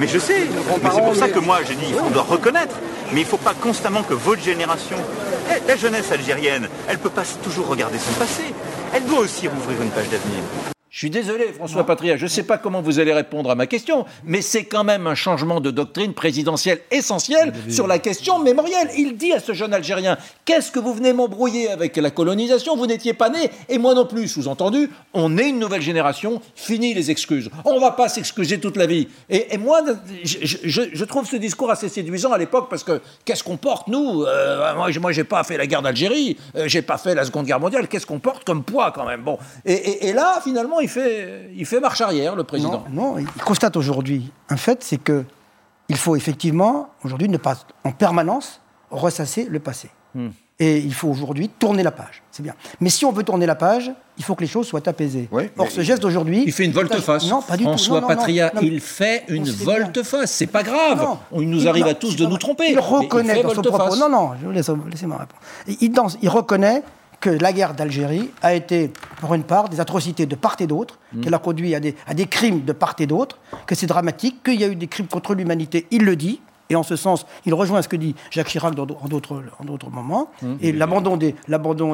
Mais 0.00 0.08
je 0.08 0.18
sais. 0.18 0.46
Mais 0.82 0.90
c'est 0.94 1.02
pour 1.02 1.16
ça 1.16 1.28
que 1.28 1.38
moi, 1.38 1.58
j'ai 1.66 1.74
dit, 1.74 1.94
on 2.04 2.10
doit 2.10 2.22
reconnaître. 2.22 2.76
Mais 3.12 3.20
il 3.20 3.24
ne 3.24 3.28
faut 3.28 3.36
pas 3.36 3.54
constamment 3.54 4.02
que 4.02 4.14
votre 4.14 4.42
génération, 4.42 4.96
la 5.66 5.76
jeunesse 5.76 6.12
algérienne, 6.12 6.68
elle 6.88 6.96
ne 6.96 7.00
peut 7.00 7.10
pas 7.10 7.24
toujours 7.42 7.68
regarder 7.68 7.98
son 7.98 8.12
passé. 8.18 8.42
Elle 8.94 9.04
doit 9.04 9.20
aussi 9.20 9.48
rouvrir 9.48 9.80
une 9.82 9.90
page 9.90 10.08
d'avenir. 10.08 10.42
Je 10.90 11.00
suis 11.00 11.10
désolé, 11.10 11.52
François 11.52 11.84
Patria, 11.84 12.16
je 12.16 12.22
ne 12.24 12.28
sais 12.30 12.44
pas 12.44 12.56
comment 12.56 12.80
vous 12.80 12.98
allez 12.98 13.12
répondre 13.12 13.50
à 13.50 13.54
ma 13.54 13.66
question, 13.66 14.06
mais 14.24 14.40
c'est 14.40 14.64
quand 14.64 14.84
même 14.84 15.06
un 15.06 15.14
changement 15.14 15.60
de 15.60 15.70
doctrine 15.70 16.14
présidentielle 16.14 16.80
essentiel 16.90 17.52
sur 17.68 17.86
la 17.86 17.98
question 17.98 18.38
mémorielle. 18.38 18.88
Il 18.96 19.18
dit 19.18 19.32
à 19.34 19.38
ce 19.40 19.52
jeune 19.52 19.74
Algérien 19.74 20.16
Qu'est-ce 20.46 20.72
que 20.72 20.78
vous 20.78 20.94
venez 20.94 21.12
m'embrouiller 21.12 21.68
avec 21.68 21.94
la 21.98 22.10
colonisation? 22.10 22.74
Vous 22.74 22.86
n'étiez 22.86 23.12
pas 23.12 23.28
né, 23.28 23.50
et 23.68 23.76
moi 23.76 23.92
non 23.92 24.06
plus. 24.06 24.28
Sous-entendu, 24.28 24.88
on 25.12 25.36
est 25.36 25.50
une 25.50 25.58
nouvelle 25.58 25.82
génération, 25.82 26.40
fini 26.56 26.94
les 26.94 27.10
excuses. 27.10 27.50
On 27.66 27.74
ne 27.74 27.80
va 27.80 27.90
pas 27.90 28.08
s'excuser 28.08 28.58
toute 28.58 28.78
la 28.78 28.86
vie. 28.86 29.08
Et, 29.28 29.54
et 29.54 29.58
moi, 29.58 29.82
je, 30.24 30.38
je- 30.42 30.82
je 30.90 31.04
trouve 31.04 31.26
ce 31.28 31.36
discours 31.36 31.70
assez 31.70 31.90
séduisant 31.90 32.32
à 32.32 32.38
l'époque 32.38 32.68
parce 32.70 32.82
que 32.82 33.02
qu'est-ce 33.26 33.44
qu'on 33.44 33.58
porte, 33.58 33.88
nous? 33.88 34.22
Euh, 34.24 34.74
Moi, 34.74 34.88
moi, 35.02 35.12
j'ai 35.12 35.24
pas 35.24 35.44
fait 35.44 35.58
la 35.58 35.66
guerre 35.66 35.82
d'Algérie, 35.82 36.38
euh, 36.56 36.64
j'ai 36.66 36.80
pas 36.80 36.96
fait 36.96 37.14
la 37.14 37.26
Seconde 37.26 37.44
Guerre 37.44 37.60
mondiale. 37.60 37.88
Qu'est-ce 37.88 38.06
qu'on 38.06 38.20
porte 38.20 38.44
comme 38.44 38.62
poids 38.64 38.90
quand 38.90 39.04
même? 39.04 39.20
Bon. 39.20 39.38
Et, 39.66 39.74
et- 39.74 40.06
et 40.08 40.12
là, 40.14 40.40
finalement, 40.42 40.77
il 40.80 40.88
fait, 40.88 41.50
il 41.54 41.66
fait 41.66 41.80
marche 41.80 42.00
arrière, 42.00 42.34
le 42.36 42.44
président. 42.44 42.84
Non, 42.90 43.14
non, 43.14 43.18
il 43.18 43.26
constate 43.42 43.76
aujourd'hui 43.76 44.30
un 44.48 44.56
fait, 44.56 44.82
c'est 44.82 44.98
que 44.98 45.24
il 45.88 45.96
faut 45.96 46.16
effectivement 46.16 46.88
aujourd'hui 47.04 47.28
ne 47.28 47.38
pas 47.38 47.56
en 47.84 47.92
permanence 47.92 48.60
ressasser 48.90 49.46
le 49.50 49.58
passé. 49.60 49.90
Hmm. 50.14 50.28
Et 50.60 50.78
il 50.78 50.92
faut 50.92 51.08
aujourd'hui 51.08 51.48
tourner 51.48 51.84
la 51.84 51.92
page. 51.92 52.20
C'est 52.32 52.42
bien. 52.42 52.54
Mais 52.80 52.90
si 52.90 53.04
on 53.04 53.12
veut 53.12 53.22
tourner 53.22 53.46
la 53.46 53.54
page, 53.54 53.92
il 54.16 54.24
faut 54.24 54.34
que 54.34 54.40
les 54.40 54.48
choses 54.48 54.66
soient 54.66 54.86
apaisées. 54.88 55.28
Oui, 55.30 55.44
Or, 55.56 55.70
ce 55.70 55.82
geste 55.82 56.02
d'aujourd'hui. 56.02 56.42
Il 56.44 56.52
fait 56.52 56.64
une 56.64 56.72
volte-face. 56.72 57.28
Non, 57.28 57.42
pas 57.42 57.56
du 57.56 57.62
François 57.62 58.00
tout. 58.00 58.02
Non, 58.06 58.08
non, 58.10 58.16
Patria, 58.16 58.46
non, 58.46 58.50
non, 58.56 58.60
mais 58.62 58.74
il 58.74 58.80
fait 58.80 59.22
une 59.28 59.48
volte-face. 59.48 60.32
C'est 60.32 60.48
pas 60.48 60.64
grave. 60.64 61.06
Il 61.32 61.48
nous 61.48 61.60
Il- 61.60 61.68
arrive 61.68 61.86
à 61.86 61.94
tous 61.94 62.16
de 62.16 62.26
nous 62.26 62.38
tromper. 62.38 62.72
Il 62.72 62.78
reconnaît 62.80 63.36
fait 63.36 63.42
dans 63.44 63.54
son 63.54 63.62
propos. 63.62 63.94
Non, 63.96 64.08
non, 64.08 64.30
je 64.40 64.46
vous 64.46 64.52
laisse, 64.52 64.68
laissez-moi 64.90 65.18
répondre. 65.18 65.78
Il, 65.80 65.92
dans- 65.92 66.08
il 66.20 66.28
reconnaît 66.28 66.82
que 67.20 67.30
la 67.30 67.52
guerre 67.52 67.74
d'Algérie 67.74 68.30
a 68.42 68.54
été, 68.54 68.92
pour 69.20 69.34
une 69.34 69.42
part, 69.42 69.68
des 69.68 69.80
atrocités 69.80 70.26
de 70.26 70.34
part 70.36 70.56
et 70.60 70.66
d'autre, 70.66 70.98
Mm. 71.12 71.20
qu'elle 71.22 71.34
a 71.34 71.38
conduit 71.38 71.74
à 71.74 71.80
des, 71.80 71.96
à 72.06 72.14
des 72.14 72.26
crimes 72.26 72.64
de 72.64 72.72
part 72.72 72.94
et 72.98 73.06
d'autre, 73.06 73.38
que 73.66 73.74
c'est 73.74 73.86
dramatique, 73.86 74.42
qu'il 74.44 74.60
y 74.60 74.64
a 74.64 74.68
eu 74.68 74.76
des 74.76 74.86
crimes 74.88 75.06
contre 75.06 75.34
l'humanité. 75.34 75.86
Il 75.90 76.04
le 76.04 76.16
dit. 76.16 76.40
Et 76.70 76.76
en 76.76 76.82
ce 76.82 76.96
sens, 76.96 77.26
il 77.46 77.54
rejoint 77.54 77.80
ce 77.82 77.88
que 77.88 77.96
dit 77.96 78.14
Jacques 78.30 78.48
Chirac 78.48 78.74
dans 78.74 78.82
en 78.82 79.08
d'autres 79.08 79.42
en 79.58 79.64
d'autres 79.64 79.90
moments. 79.90 80.30
Mm. 80.42 80.54
Et 80.60 80.72
l'abandon 80.72 81.16
des, 81.16 81.34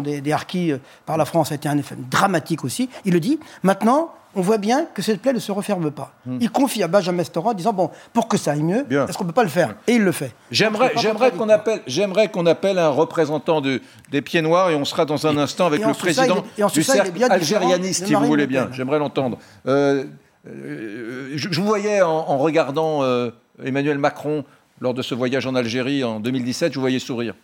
des, 0.02 0.21
des 0.21 0.33
harkis 0.33 0.73
euh, 0.73 0.78
par 1.07 1.16
la 1.16 1.25
France 1.25 1.52
a 1.52 1.54
été 1.54 1.69
un 1.69 1.78
effet 1.78 1.97
dramatique 2.11 2.64
aussi. 2.64 2.88
Il 3.04 3.12
le 3.12 3.21
dit. 3.21 3.38
Maintenant, 3.62 4.12
on 4.37 4.40
voit 4.40 4.59
bien 4.59 4.87
que 4.93 5.00
cette 5.00 5.23
plaie 5.23 5.33
ne 5.33 5.38
se 5.38 5.52
referme 5.52 5.93
pas. 5.93 6.12
Il 6.40 6.50
confie 6.50 6.83
à 6.83 6.88
Benjamin 6.88 7.23
Stora 7.23 7.50
en 7.50 7.54
disant 7.54 7.73
bon, 7.73 7.90
pour 8.12 8.26
que 8.26 8.37
ça 8.37 8.50
aille 8.50 8.64
mieux, 8.64 8.85
est-ce 8.90 9.16
qu'on 9.16 9.25
peut 9.25 9.31
pas 9.33 9.45
le 9.45 9.49
faire? 9.49 9.76
Et 9.87 9.93
il 9.95 10.02
le 10.02 10.11
fait. 10.11 10.35
J'aimerais, 10.50 10.93
qu'on 11.37 11.49
appelle, 11.49 11.83
qu'on 12.33 12.47
appelle 12.47 12.78
un 12.81 12.88
représentant 12.88 13.61
du- 13.61 13.81
des 14.11 14.23
Pieds 14.23 14.43
Noirs 14.43 14.71
et 14.71 14.75
on 14.75 14.85
sera 14.85 15.04
dans 15.04 15.25
un 15.28 15.37
instant 15.38 15.66
avec 15.66 15.81
le 15.87 15.93
ça, 15.95 15.99
président 16.00 16.45
est- 16.59 16.66
du 16.75 16.83
ça, 16.83 16.95
est 16.95 16.97
cercle 17.04 17.25
algérianiste, 17.31 18.02
de 18.02 18.07
si 18.09 18.14
vous 18.14 18.25
voulez 18.26 18.43
Le 18.43 18.49
bien. 18.49 18.69
J'aimerais 18.73 18.99
l'entendre. 18.99 19.38
Euh, 19.69 20.02
euh, 20.49 21.31
je, 21.37 21.49
je 21.52 21.61
vous 21.61 21.66
voyais 21.66 22.02
en, 22.02 22.11
en 22.11 22.38
regardant 22.38 23.02
euh, 23.02 23.31
Emmanuel 23.64 23.99
Macron 23.99 24.45
lors 24.85 24.95
de 24.95 25.00
ce 25.03 25.14
voyage 25.14 25.47
en 25.47 25.55
Algérie 25.55 26.05
en 26.05 26.21
2017, 26.21 26.73
je 26.73 26.75
vous 26.76 26.83
voyais 26.83 26.99
sourire. 26.99 27.35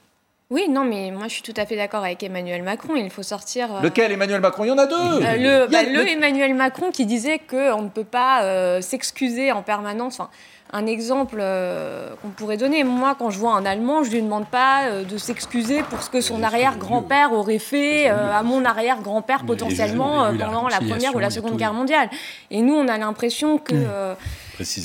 Oui, 0.50 0.68
non, 0.68 0.85
mais 0.85 1.11
moi 1.11 1.25
je 1.28 1.35
suis 1.35 1.42
tout 1.42 1.54
à 1.56 1.64
fait 1.64 1.76
d'accord 1.76 2.04
avec 2.04 2.23
Emmanuel 2.23 2.62
Macron. 2.62 2.97
Il 2.97 3.09
faut 3.09 3.23
sortir. 3.23 3.76
euh... 3.76 3.80
Lequel 3.80 4.12
Emmanuel 4.12 4.40
Macron? 4.42 4.64
Il 4.64 4.68
y 4.68 4.70
en 4.73 4.78
a 4.78 4.87
deux. 4.87 4.94
Euh, 4.94 5.64
le, 5.64 5.70
bah, 5.70 5.82
le, 5.85 6.06
Emmanuel 6.06 6.54
Macron 6.54 6.90
qui 6.90 7.06
disait 7.06 7.38
qu'on 7.38 7.80
ne 7.82 7.88
peut 7.88 8.04
pas 8.04 8.42
euh, 8.42 8.80
s'excuser 8.82 9.52
en 9.52 9.62
permanence. 9.62 10.20
Enfin, 10.20 10.28
un 10.73 10.87
exemple 10.87 11.38
euh, 11.40 12.11
qu'on 12.20 12.28
pourrait 12.28 12.56
donner. 12.59 12.85
Moi, 12.85 13.16
quand 13.18 13.30
je 13.30 13.38
vois 13.38 13.54
un 13.54 13.64
Allemand, 13.64 14.02
je 14.04 14.11
lui 14.11 14.20
demande 14.23 14.47
pas 14.49 14.82
euh, 14.88 15.04
de 15.04 15.16
s'excuser 15.16 15.82
pour 15.85 16.02
ce 16.02 16.11
que 16.11 16.20
son 16.20 16.42
arrière-grand-père 16.42 17.32
aurait 17.32 17.59
fait 17.59 18.11
euh, 18.11 18.32
à 18.32 18.42
mon 18.42 18.64
arrière-grand-père 18.66 19.44
potentiellement 19.47 20.25
euh, 20.26 20.32
pendant 20.35 20.68
la 20.68 20.78
Première 20.78 21.14
ou 21.14 21.20
la 21.20 21.30
Seconde 21.30 21.56
Guerre 21.56 21.73
mondiale. 21.73 22.11
Et 22.50 22.61
nous, 22.61 22.75
on 22.75 22.87
a 22.88 22.99
l'impression 22.99 23.56
que 23.56 23.75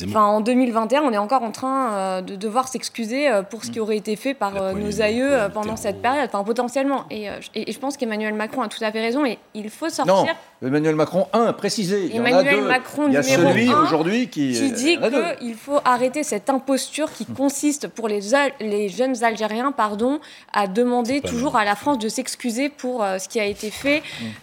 Enfin, 0.10 0.26
en 0.26 0.42
2021, 0.42 1.02
on 1.04 1.12
est 1.12 1.18
encore 1.18 1.44
en 1.44 1.52
train 1.52 1.92
euh, 1.94 2.22
de 2.22 2.36
devoir 2.36 2.68
s'excuser 2.68 3.30
euh, 3.30 3.42
pour 3.44 3.64
ce 3.66 3.72
qui 3.72 3.80
aurait 3.80 3.98
été 3.98 4.16
fait 4.16 4.34
par 4.34 4.56
euh, 4.62 4.74
nos 4.74 5.02
aïeux 5.02 5.32
euh, 5.34 5.50
pendant 5.50 5.76
cette 5.76 6.02
période, 6.02 6.30
enfin 6.32 6.44
potentiellement. 6.44 7.06
Et, 7.10 7.30
euh, 7.30 7.34
et, 7.54 7.70
et 7.70 7.74
je 7.74 7.80
pense 7.80 7.98
qu'Emmanuel 7.98 8.34
Macron 8.34 8.62
a 8.62 8.68
tout 8.68 8.84
à 8.84 8.92
fait 8.92 9.02
raison. 9.02 9.26
Et 9.26 9.38
il 9.54 9.70
faut 9.70 9.90
sortir. 9.90 10.14
Non, 10.16 10.26
Emmanuel 10.66 10.96
Macron 10.96 11.28
1, 11.34 11.54
précisé. 11.54 12.06
Il 12.06 12.16
Emmanuel 12.16 12.46
y 12.46 12.48
en 12.48 12.50
a 12.58 12.62
deux. 12.62 12.68
Macron 12.68 13.04
Il 13.08 13.14
y 13.14 13.18
a 13.18 13.22
numéro 13.22 13.50
celui 13.50 13.70
un 13.70 13.82
aujourd'hui 13.84 14.28
qui, 14.30 14.54
qui 14.54 14.72
dit 14.72 14.98
qu'il 15.40 15.56
faut 15.56 15.80
arrêter 15.86 16.24
cette 16.24 16.50
imposture 16.50 17.12
qui 17.12 17.26
consiste 17.26 17.88
pour 17.88 18.08
les, 18.08 18.34
Al- 18.34 18.52
les 18.62 18.90
jeunes 18.90 19.24
Algériens 19.24 19.72
pardon, 19.72 20.20
à 20.54 20.68
demander 20.68 21.22
toujours 21.22 21.58
à 21.58 21.66
la 21.66 21.76
France 21.76 22.00
de 22.00 22.08
s'excuser 22.10 22.70
pour 22.70 23.04
euh, 23.04 23.18
ce 23.20 23.28
qui 23.28 23.40
a 23.40 23.46
été 23.46 23.70
fait 23.70 24.02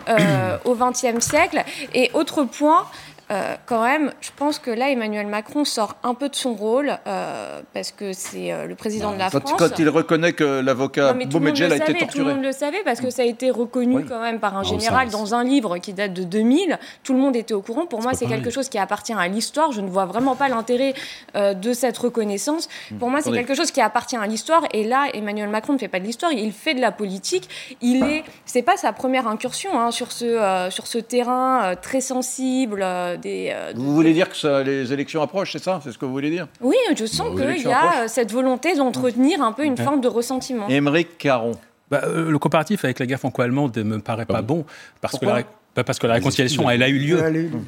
euh, 0.08 0.58
au 0.64 0.74
XXe 0.74 1.24
siècle. 1.24 1.64
Et 1.94 2.10
autre 2.14 2.44
point, 2.44 2.86
euh, 3.32 3.56
quand 3.66 3.82
même, 3.82 4.12
je 4.20 4.30
pense 4.36 4.58
que 4.58 4.70
là, 4.70 4.90
Emmanuel 4.90 5.26
Macron 5.26 5.64
sort 5.64 5.96
un 6.02 6.12
peu 6.12 6.28
de 6.28 6.34
son 6.34 6.52
rôle 6.54 6.98
euh, 7.06 7.62
parce 7.72 7.90
que 7.90 8.12
c'est 8.12 8.52
euh, 8.52 8.66
le 8.66 8.74
président 8.74 9.12
de 9.12 9.18
la 9.18 9.30
Quand, 9.30 9.40
France. 9.40 9.54
quand 9.58 9.78
il 9.78 9.88
reconnaît 9.88 10.34
que 10.34 10.60
l'avocat 10.60 11.14
Boumedjel 11.14 11.72
a 11.72 11.76
été 11.76 11.86
savait, 11.86 11.98
Tout 11.98 12.04
le 12.04 12.06
torturé. 12.06 12.34
monde 12.34 12.42
le 12.44 12.52
savait 12.52 12.82
parce 12.84 13.00
que 13.00 13.08
ça 13.10 13.22
a 13.22 13.24
été 13.24 13.50
reconnu 13.50 13.96
Oui. 13.98 14.04
quand 14.06 14.20
même 14.20 14.38
par 14.38 14.56
un 14.56 14.60
Ah, 14.60 14.68
général 14.68 15.08
dans 15.08 15.34
un 15.34 15.44
livre 15.44 15.78
qui 15.78 15.94
date 15.94 16.12
de 16.12 16.24
2000. 16.24 16.78
Tout 17.04 17.14
le 17.14 17.20
monde 17.20 17.34
était 17.34 17.54
au 17.54 17.62
courant. 17.62 17.86
Pour 17.86 18.02
moi, 18.02 18.12
c'est 18.14 18.26
quelque 18.26 18.50
chose 18.50 18.68
qui 18.68 18.78
appartient 18.78 19.14
à 19.14 19.28
l'histoire. 19.28 19.72
Je 19.72 19.80
ne 19.80 19.88
vois 19.88 20.04
vraiment 20.04 20.36
pas 20.36 20.48
l'intérêt 20.48 20.92
de 21.34 21.72
cette 21.72 21.96
reconnaissance. 21.98 22.68
Pour 22.98 23.08
moi, 23.08 23.20
c'est 23.22 23.32
quelque 23.32 23.54
chose 23.54 23.70
qui 23.70 23.80
appartient 23.80 24.16
à 24.16 24.26
l'histoire. 24.26 24.64
Et 24.72 24.84
là, 24.84 25.06
Emmanuel 25.14 25.48
Macron 25.48 25.72
ne 25.72 25.78
fait 25.78 25.88
pas 25.88 26.00
de 26.00 26.04
l'histoire, 26.04 26.32
il 26.32 26.52
fait 26.52 26.74
de 26.74 26.80
la 26.80 26.92
politique. 26.92 27.48
Il 27.80 28.02
est, 28.04 28.24
c'est 28.44 28.62
pas 28.62 28.76
sa 28.76 28.92
première 28.92 29.26
incursion 29.26 29.78
hein, 29.80 29.90
sur 29.90 30.12
ce 30.12 30.68
sur 30.70 30.86
ce 30.86 30.98
terrain 30.98 31.74
très 31.80 32.00
sensible 32.00 32.84
des. 33.22 33.50
euh, 33.54 33.72
de- 33.72 33.78
Vous 33.78 33.94
voulez 33.94 34.12
dire 34.12 34.28
que 34.28 34.36
ça- 34.36 34.62
les 34.62 34.92
élections 34.92 35.22
approchent, 35.22 35.52
c'est 35.52 35.62
ça? 35.62 35.80
C'est 35.82 35.92
ce 35.92 35.98
que 35.98 36.04
vous 36.04 36.12
voulez 36.12 36.30
dire? 36.30 36.48
Oui, 36.60 36.76
je 36.96 37.06
sens 37.06 37.34
Bah, 37.34 37.46
qu'il 37.54 37.62
y 37.66 37.72
a 37.72 37.78
approchent. 37.78 38.08
cette 38.08 38.32
volonté 38.32 38.74
d'entretenir 38.76 39.40
un 39.42 39.52
peu 39.52 39.64
une 39.64 39.72
Ouais. 39.78 39.82
forme 39.84 40.00
de 40.00 40.08
ressentiment. 40.08 40.68
Émeric 40.68 41.16
Caron. 41.18 41.52
Bah, 41.90 42.02
euh, 42.04 42.30
le 42.30 42.38
comparatif 42.38 42.84
avec 42.84 42.98
la 42.98 43.06
guerre 43.06 43.18
franco-allemande 43.18 43.76
ne 43.76 43.82
me 43.82 43.98
paraît 44.00 44.24
pas 44.26 44.40
bon 44.42 44.64
parce 45.00 45.18
que 45.18 45.26
la, 45.26 45.42
bah, 45.74 45.84
parce 45.84 45.98
que 45.98 46.06
la 46.06 46.14
réconciliation, 46.14 46.68
elle 46.68 46.82
a 46.82 46.88
eu 46.88 46.98
lieu. 46.98 47.18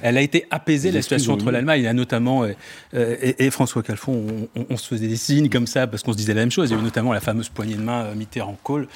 Elle 0.03 0.19
a 0.19 0.21
été 0.21 0.47
apaisée, 0.51 0.93
la 0.93 1.01
situation 1.01 1.33
entre 1.33 1.51
l'Allemagne. 1.51 1.81
Il 1.81 1.85
y 1.85 1.89
a 1.89 1.93
notamment, 1.95 2.45
euh, 2.45 2.53
euh, 2.95 3.17
et, 3.21 3.47
et 3.47 3.51
François 3.51 3.83
Calfon, 3.83 4.49
on, 4.69 4.77
se 4.77 4.87
faisait 4.89 5.09
des 5.09 5.17
signes 5.17 5.49
comme 5.49 5.67
ça 5.67 5.87
parce 5.87 6.03
qu'on 6.03 6.13
se 6.13 6.17
disait 6.19 6.35
la 6.35 6.43
même 6.43 6.51
chose. 6.51 6.71
Il 6.71 6.75
y 6.75 6.77
a 6.77 6.81
eu 6.81 6.85
notamment 6.85 7.13
la 7.13 7.21
fameuse 7.21 7.49
poignée 7.49 7.77
de 7.77 7.83
main 7.83 8.05
euh, 8.05 8.15
Mitterrand-Kohl 8.15 8.89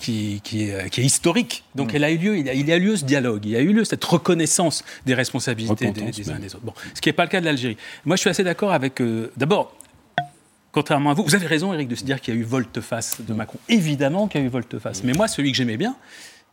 qui, 0.00 0.40
qui, 0.44 0.64
est, 0.70 0.90
qui 0.90 1.00
est 1.00 1.04
historique. 1.04 1.64
Donc 1.74 1.92
Mm. 1.92 1.96
elle 1.96 2.04
a 2.04 2.10
eu 2.10 2.18
lieu, 2.18 2.38
il, 2.38 2.48
a, 2.48 2.54
il 2.54 2.68
y 2.68 2.72
a 2.72 2.76
eu 2.76 2.80
lieu 2.80 2.96
ce 2.96 3.04
dialogue, 3.04 3.44
il 3.44 3.50
y 3.52 3.56
a 3.56 3.60
eu 3.60 3.72
lieu 3.72 3.84
cette 3.84 4.04
reconnaissance 4.04 4.84
des 5.06 5.14
responsabilités 5.14 5.90
des, 5.90 6.02
uns 6.30 6.36
et 6.36 6.40
des 6.40 6.54
autres. 6.54 6.64
Bon, 6.64 6.74
ce 6.94 7.00
qui 7.00 7.08
n'est 7.08 7.12
pas 7.14 7.24
le 7.24 7.30
cas 7.30 7.40
de 7.40 7.46
l'Algérie. 7.46 7.76
Moi, 8.04 8.16
je 8.16 8.20
suis 8.20 8.30
assez 8.30 8.44
d'accord 8.44 8.72
avec. 8.72 9.00
euh, 9.00 9.30
D'abord, 9.36 9.76
Contrairement 10.72 11.10
à 11.10 11.14
vous, 11.14 11.22
vous 11.22 11.36
avez 11.36 11.46
raison, 11.46 11.72
Eric, 11.72 11.86
de 11.86 11.94
se 11.94 12.02
dire 12.04 12.20
qu'il 12.20 12.34
y 12.34 12.36
a 12.36 12.40
eu 12.40 12.42
volte-face 12.42 13.20
de 13.20 13.32
Macron. 13.32 13.58
Évidemment 13.68 14.26
qu'il 14.26 14.40
y 14.40 14.44
a 14.44 14.46
eu 14.48 14.50
volte-face. 14.50 15.04
Mais 15.04 15.12
moi, 15.12 15.28
celui 15.28 15.52
que 15.52 15.56
j'aimais 15.56 15.76
bien, 15.76 15.94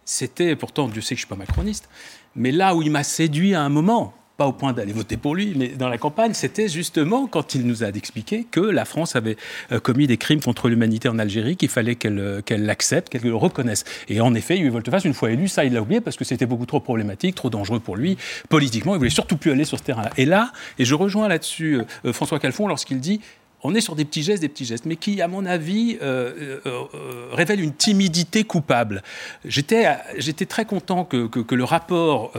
c'était, 0.05 0.55
pourtant, 0.55 0.87
Dieu 0.87 1.01
sait 1.01 1.15
que 1.15 1.21
je 1.21 1.25
ne 1.25 1.27
suis 1.27 1.35
pas 1.35 1.35
macroniste, 1.35 1.89
mais 2.35 2.51
là 2.51 2.75
où 2.75 2.81
il 2.81 2.91
m'a 2.91 3.03
séduit 3.03 3.53
à 3.53 3.61
un 3.61 3.69
moment, 3.69 4.13
pas 4.41 4.47
au 4.47 4.53
point 4.53 4.73
d'aller 4.73 4.93
voter 4.93 5.17
pour 5.17 5.35
lui, 5.35 5.53
mais 5.55 5.67
dans 5.67 5.87
la 5.87 5.99
campagne, 5.99 6.33
c'était 6.33 6.67
justement 6.67 7.27
quand 7.27 7.53
il 7.53 7.67
nous 7.67 7.83
a 7.83 7.89
expliqué 7.89 8.47
que 8.49 8.59
la 8.59 8.85
France 8.85 9.15
avait 9.15 9.37
euh, 9.71 9.79
commis 9.79 10.07
des 10.07 10.17
crimes 10.17 10.41
contre 10.41 10.67
l'humanité 10.67 11.09
en 11.09 11.19
Algérie, 11.19 11.57
qu'il 11.57 11.69
fallait 11.69 11.93
qu'elle 11.93 12.17
euh, 12.17 12.41
l'accepte, 12.49 13.09
qu'elle 13.09 13.21
le 13.21 13.35
reconnaisse. 13.35 13.83
Et 14.09 14.19
en 14.19 14.33
effet, 14.33 14.55
il 14.55 14.61
y 14.61 14.63
a 14.63 14.67
eu 14.67 14.71
volte-face 14.71 15.05
une 15.05 15.13
fois 15.13 15.29
élu, 15.29 15.47
ça 15.47 15.63
il 15.63 15.73
l'a 15.73 15.81
oublié 15.83 16.01
parce 16.01 16.17
que 16.17 16.23
c'était 16.23 16.47
beaucoup 16.47 16.65
trop 16.65 16.79
problématique, 16.79 17.35
trop 17.35 17.51
dangereux 17.51 17.79
pour 17.79 17.95
lui. 17.95 18.17
Politiquement, 18.49 18.95
il 18.95 18.97
voulait 18.97 19.11
surtout 19.11 19.37
plus 19.37 19.51
aller 19.51 19.63
sur 19.63 19.77
ce 19.77 19.83
terrain-là. 19.83 20.09
Et 20.17 20.25
là, 20.25 20.51
et 20.79 20.85
je 20.85 20.95
rejoins 20.95 21.27
là-dessus 21.27 21.81
euh, 22.05 22.11
François 22.11 22.39
Calfon 22.39 22.67
lorsqu'il 22.67 22.99
dit 22.99 23.21
on 23.63 23.75
est 23.75 23.81
sur 23.81 23.95
des 23.95 24.05
petits 24.05 24.23
gestes, 24.23 24.41
des 24.41 24.49
petits 24.49 24.65
gestes, 24.65 24.85
mais 24.85 24.95
qui, 24.95 25.21
à 25.21 25.27
mon 25.27 25.45
avis, 25.45 25.97
euh, 26.01 26.59
euh, 26.65 26.83
euh, 26.95 27.27
révèlent 27.31 27.61
une 27.61 27.73
timidité 27.75 28.43
coupable. 28.43 29.03
J'étais, 29.45 29.87
j'étais 30.17 30.45
très 30.47 30.65
content 30.65 31.05
que, 31.05 31.27
que- 31.27 31.53
le 31.55 31.63
rapport 31.63 32.31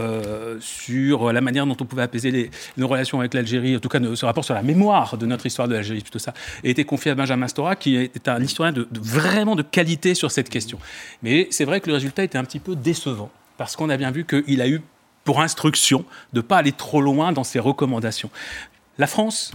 sur 0.60 1.32
la 1.32 1.40
manière 1.40 1.66
dont 1.66 1.76
on 1.80 1.84
pouvait 1.84 2.02
apaiser 2.02 2.50
nos 2.76 2.88
relations 2.88 3.20
avec 3.20 3.34
l'Algérie, 3.34 3.76
en 3.76 3.80
tout 3.80 3.88
cas 3.88 4.00
ce 4.14 4.24
rapport 4.24 4.44
sur 4.44 4.54
la 4.54 4.62
mémoire 4.62 5.16
de 5.16 5.26
notre 5.26 5.46
histoire 5.46 5.68
de 5.68 5.74
l'Algérie, 5.74 6.00
plutôt 6.00 6.18
ça, 6.18 6.34
ait 6.64 6.70
été 6.70 6.84
confié 6.84 7.10
à 7.12 7.14
Benjamin 7.14 7.46
Stora, 7.48 7.76
qui 7.76 7.96
est 7.96 8.28
un 8.28 8.42
historien 8.42 8.72
de, 8.72 8.88
de- 8.90 9.00
vraiment 9.00 9.54
de 9.54 9.62
qualité 9.62 10.14
sur 10.14 10.30
cette 10.30 10.48
question. 10.48 10.78
Mais 11.22 11.46
c'est 11.50 11.64
vrai 11.64 11.80
que 11.80 11.88
le 11.88 11.94
résultat 11.94 12.24
était 12.24 12.38
un 12.38 12.44
petit 12.44 12.58
peu 12.58 12.74
décevant, 12.74 13.30
parce 13.58 13.76
qu'on 13.76 13.90
a 13.90 13.96
bien 13.96 14.10
vu 14.10 14.24
qu'il 14.24 14.60
a 14.60 14.68
eu 14.68 14.80
pour 15.24 15.40
instruction 15.40 16.04
de 16.32 16.38
ne 16.38 16.42
pas 16.42 16.56
aller 16.56 16.72
trop 16.72 17.00
loin 17.00 17.32
dans 17.32 17.44
ses 17.44 17.60
recommandations. 17.60 18.30
La 18.98 19.06
France 19.06 19.52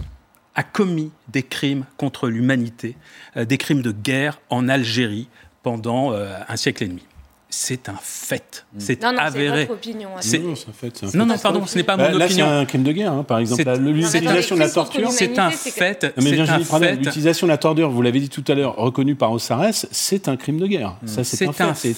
a 0.58 0.64
commis 0.64 1.12
des 1.28 1.44
crimes 1.44 1.84
contre 1.98 2.28
l'humanité, 2.28 2.96
euh, 3.36 3.44
des 3.44 3.58
crimes 3.58 3.80
de 3.80 3.92
guerre 3.92 4.40
en 4.50 4.68
Algérie 4.68 5.28
pendant 5.62 6.12
euh, 6.12 6.36
un 6.48 6.56
siècle 6.56 6.82
et 6.82 6.88
demi. 6.88 7.06
C'est 7.50 7.88
un 7.88 7.94
fait, 8.02 8.66
c'est 8.76 9.02
Non, 9.02 9.10
non, 9.12 9.18
c'est 9.20 9.24
avéré. 9.24 9.68
C'est- 10.20 10.38
Non, 10.38 10.54
c'est 10.54 10.68
un 10.68 10.72
fait, 10.72 10.90
c'est 10.94 11.04
un 11.06 11.06
Non, 11.06 11.24
fait. 11.24 11.30
non, 11.32 11.38
pardon, 11.38 11.66
ce 11.66 11.78
n'est 11.78 11.82
pas 11.82 11.96
Bah, 11.96 12.10
mon 12.10 12.18
là, 12.18 12.26
opinion. 12.26 12.44
c'est 12.46 12.52
un 12.52 12.64
crime 12.66 12.82
de 12.82 12.92
guerre, 12.92 13.12
hein, 13.12 13.24
par 13.26 13.38
exemple. 13.38 13.62
L'utilisation 13.80 14.54
de 14.54 14.60
la 14.60 14.68
torture. 14.68 15.10
C'est 15.10 15.38
un 15.38 15.50
fait. 15.50 16.12
L'utilisation 16.98 17.46
de 17.46 17.52
la 17.52 17.56
torture, 17.56 17.90
vous 17.90 18.02
l'avez 18.02 18.20
dit 18.20 18.28
tout 18.28 18.44
à 18.48 18.54
l'heure, 18.54 18.76
reconnue 18.76 19.14
par 19.14 19.32
Ossarès, 19.32 19.86
c'est 19.90 20.28
un 20.28 20.36
crime 20.36 20.58
de 20.58 20.66
guerre. 20.66 20.96
Ça, 21.06 21.24
c'est 21.24 21.36
C'est 21.38 21.46
un 21.46 21.68
un 21.70 21.74
fait. 21.74 21.94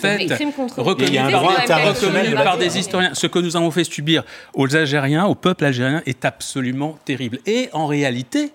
reconnu, 0.77 2.35
par 2.35 2.59
des 2.59 2.79
historiens. 2.79 3.11
Ce 3.15 3.27
que 3.27 3.39
nous 3.41 3.57
avons 3.57 3.71
fait 3.73 3.85
subir 3.85 4.23
aux 4.55 4.75
Algériens, 4.77 5.27
au 5.27 5.35
peuple 5.35 5.65
algérien, 5.65 6.03
est 6.07 6.25
absolument 6.25 6.97
terrible. 7.05 7.39
Et 7.47 7.69
en 7.73 7.87
réalité, 7.87 8.53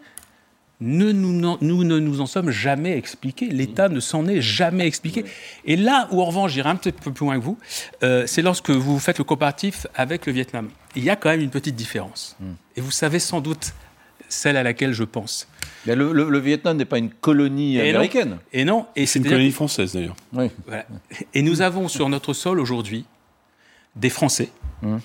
ne 0.86 1.12
nous, 1.12 1.58
nous 1.60 1.84
ne 1.84 2.00
nous 2.00 2.22
en 2.22 2.26
sommes 2.28 2.52
jamais 2.52 2.98
expliqués. 2.98 3.48
L'État 3.48 3.90
ne 3.90 4.00
s'en 4.00 4.28
est 4.28 4.40
jamais 4.42 4.86
expliqué. 4.88 5.26
Et 5.66 5.76
là 5.76 6.08
où, 6.12 6.22
en 6.22 6.26
revanche, 6.26 6.54
j'irai 6.54 6.70
un 6.70 6.76
petit 6.76 6.92
peu 6.94 7.12
plus 7.12 7.26
loin 7.26 7.38
que 7.38 7.44
vous, 7.44 7.58
euh, 8.04 8.24
c'est 8.28 8.42
lorsque 8.42 8.70
vous 8.70 9.00
faites 9.00 9.18
le 9.18 9.24
comparatif 9.24 9.88
avec 9.96 10.26
le 10.28 10.32
Vietnam. 10.34 10.70
Il 10.96 11.04
y 11.04 11.10
a 11.10 11.16
quand 11.16 11.30
même 11.30 11.42
une 11.42 11.50
petite 11.50 11.76
différence. 11.76 12.38
Et 12.78 12.82
vous 12.82 12.92
savez 12.92 13.20
sans 13.20 13.42
doute 13.42 13.74
celle 14.30 14.58
à 14.58 14.64
laquelle 14.64 14.94
je 14.94 15.04
pense. 15.04 15.48
Mais 15.86 15.96
le, 15.96 16.12
le- 16.14 16.30
le 16.30 16.40
Vietnam 16.40 16.78
n'est 16.78 16.86
pas 16.86 16.98
une 16.98 17.10
colonie 17.12 17.78
Et 17.78 17.84
non. 17.92 18.00
américaine. 18.00 18.38
Et 18.54 18.64
non, 18.66 18.86
et 18.96 19.06
C'est 19.06 19.20
une 19.20 19.26
colonie 19.26 19.52
française, 19.52 19.94
d'ailleurs. 19.94 20.16
Oui. 20.34 20.50
Voilà. 20.66 20.86
Et 21.34 21.42
nous 21.42 21.62
avons 21.62 21.88
sur 21.88 22.10
notre 22.10 22.34
sol 22.34 22.60
aujourd'hui 22.60 23.06
des 23.96 24.10
Français 24.10 24.50
Hum. 24.84 25.00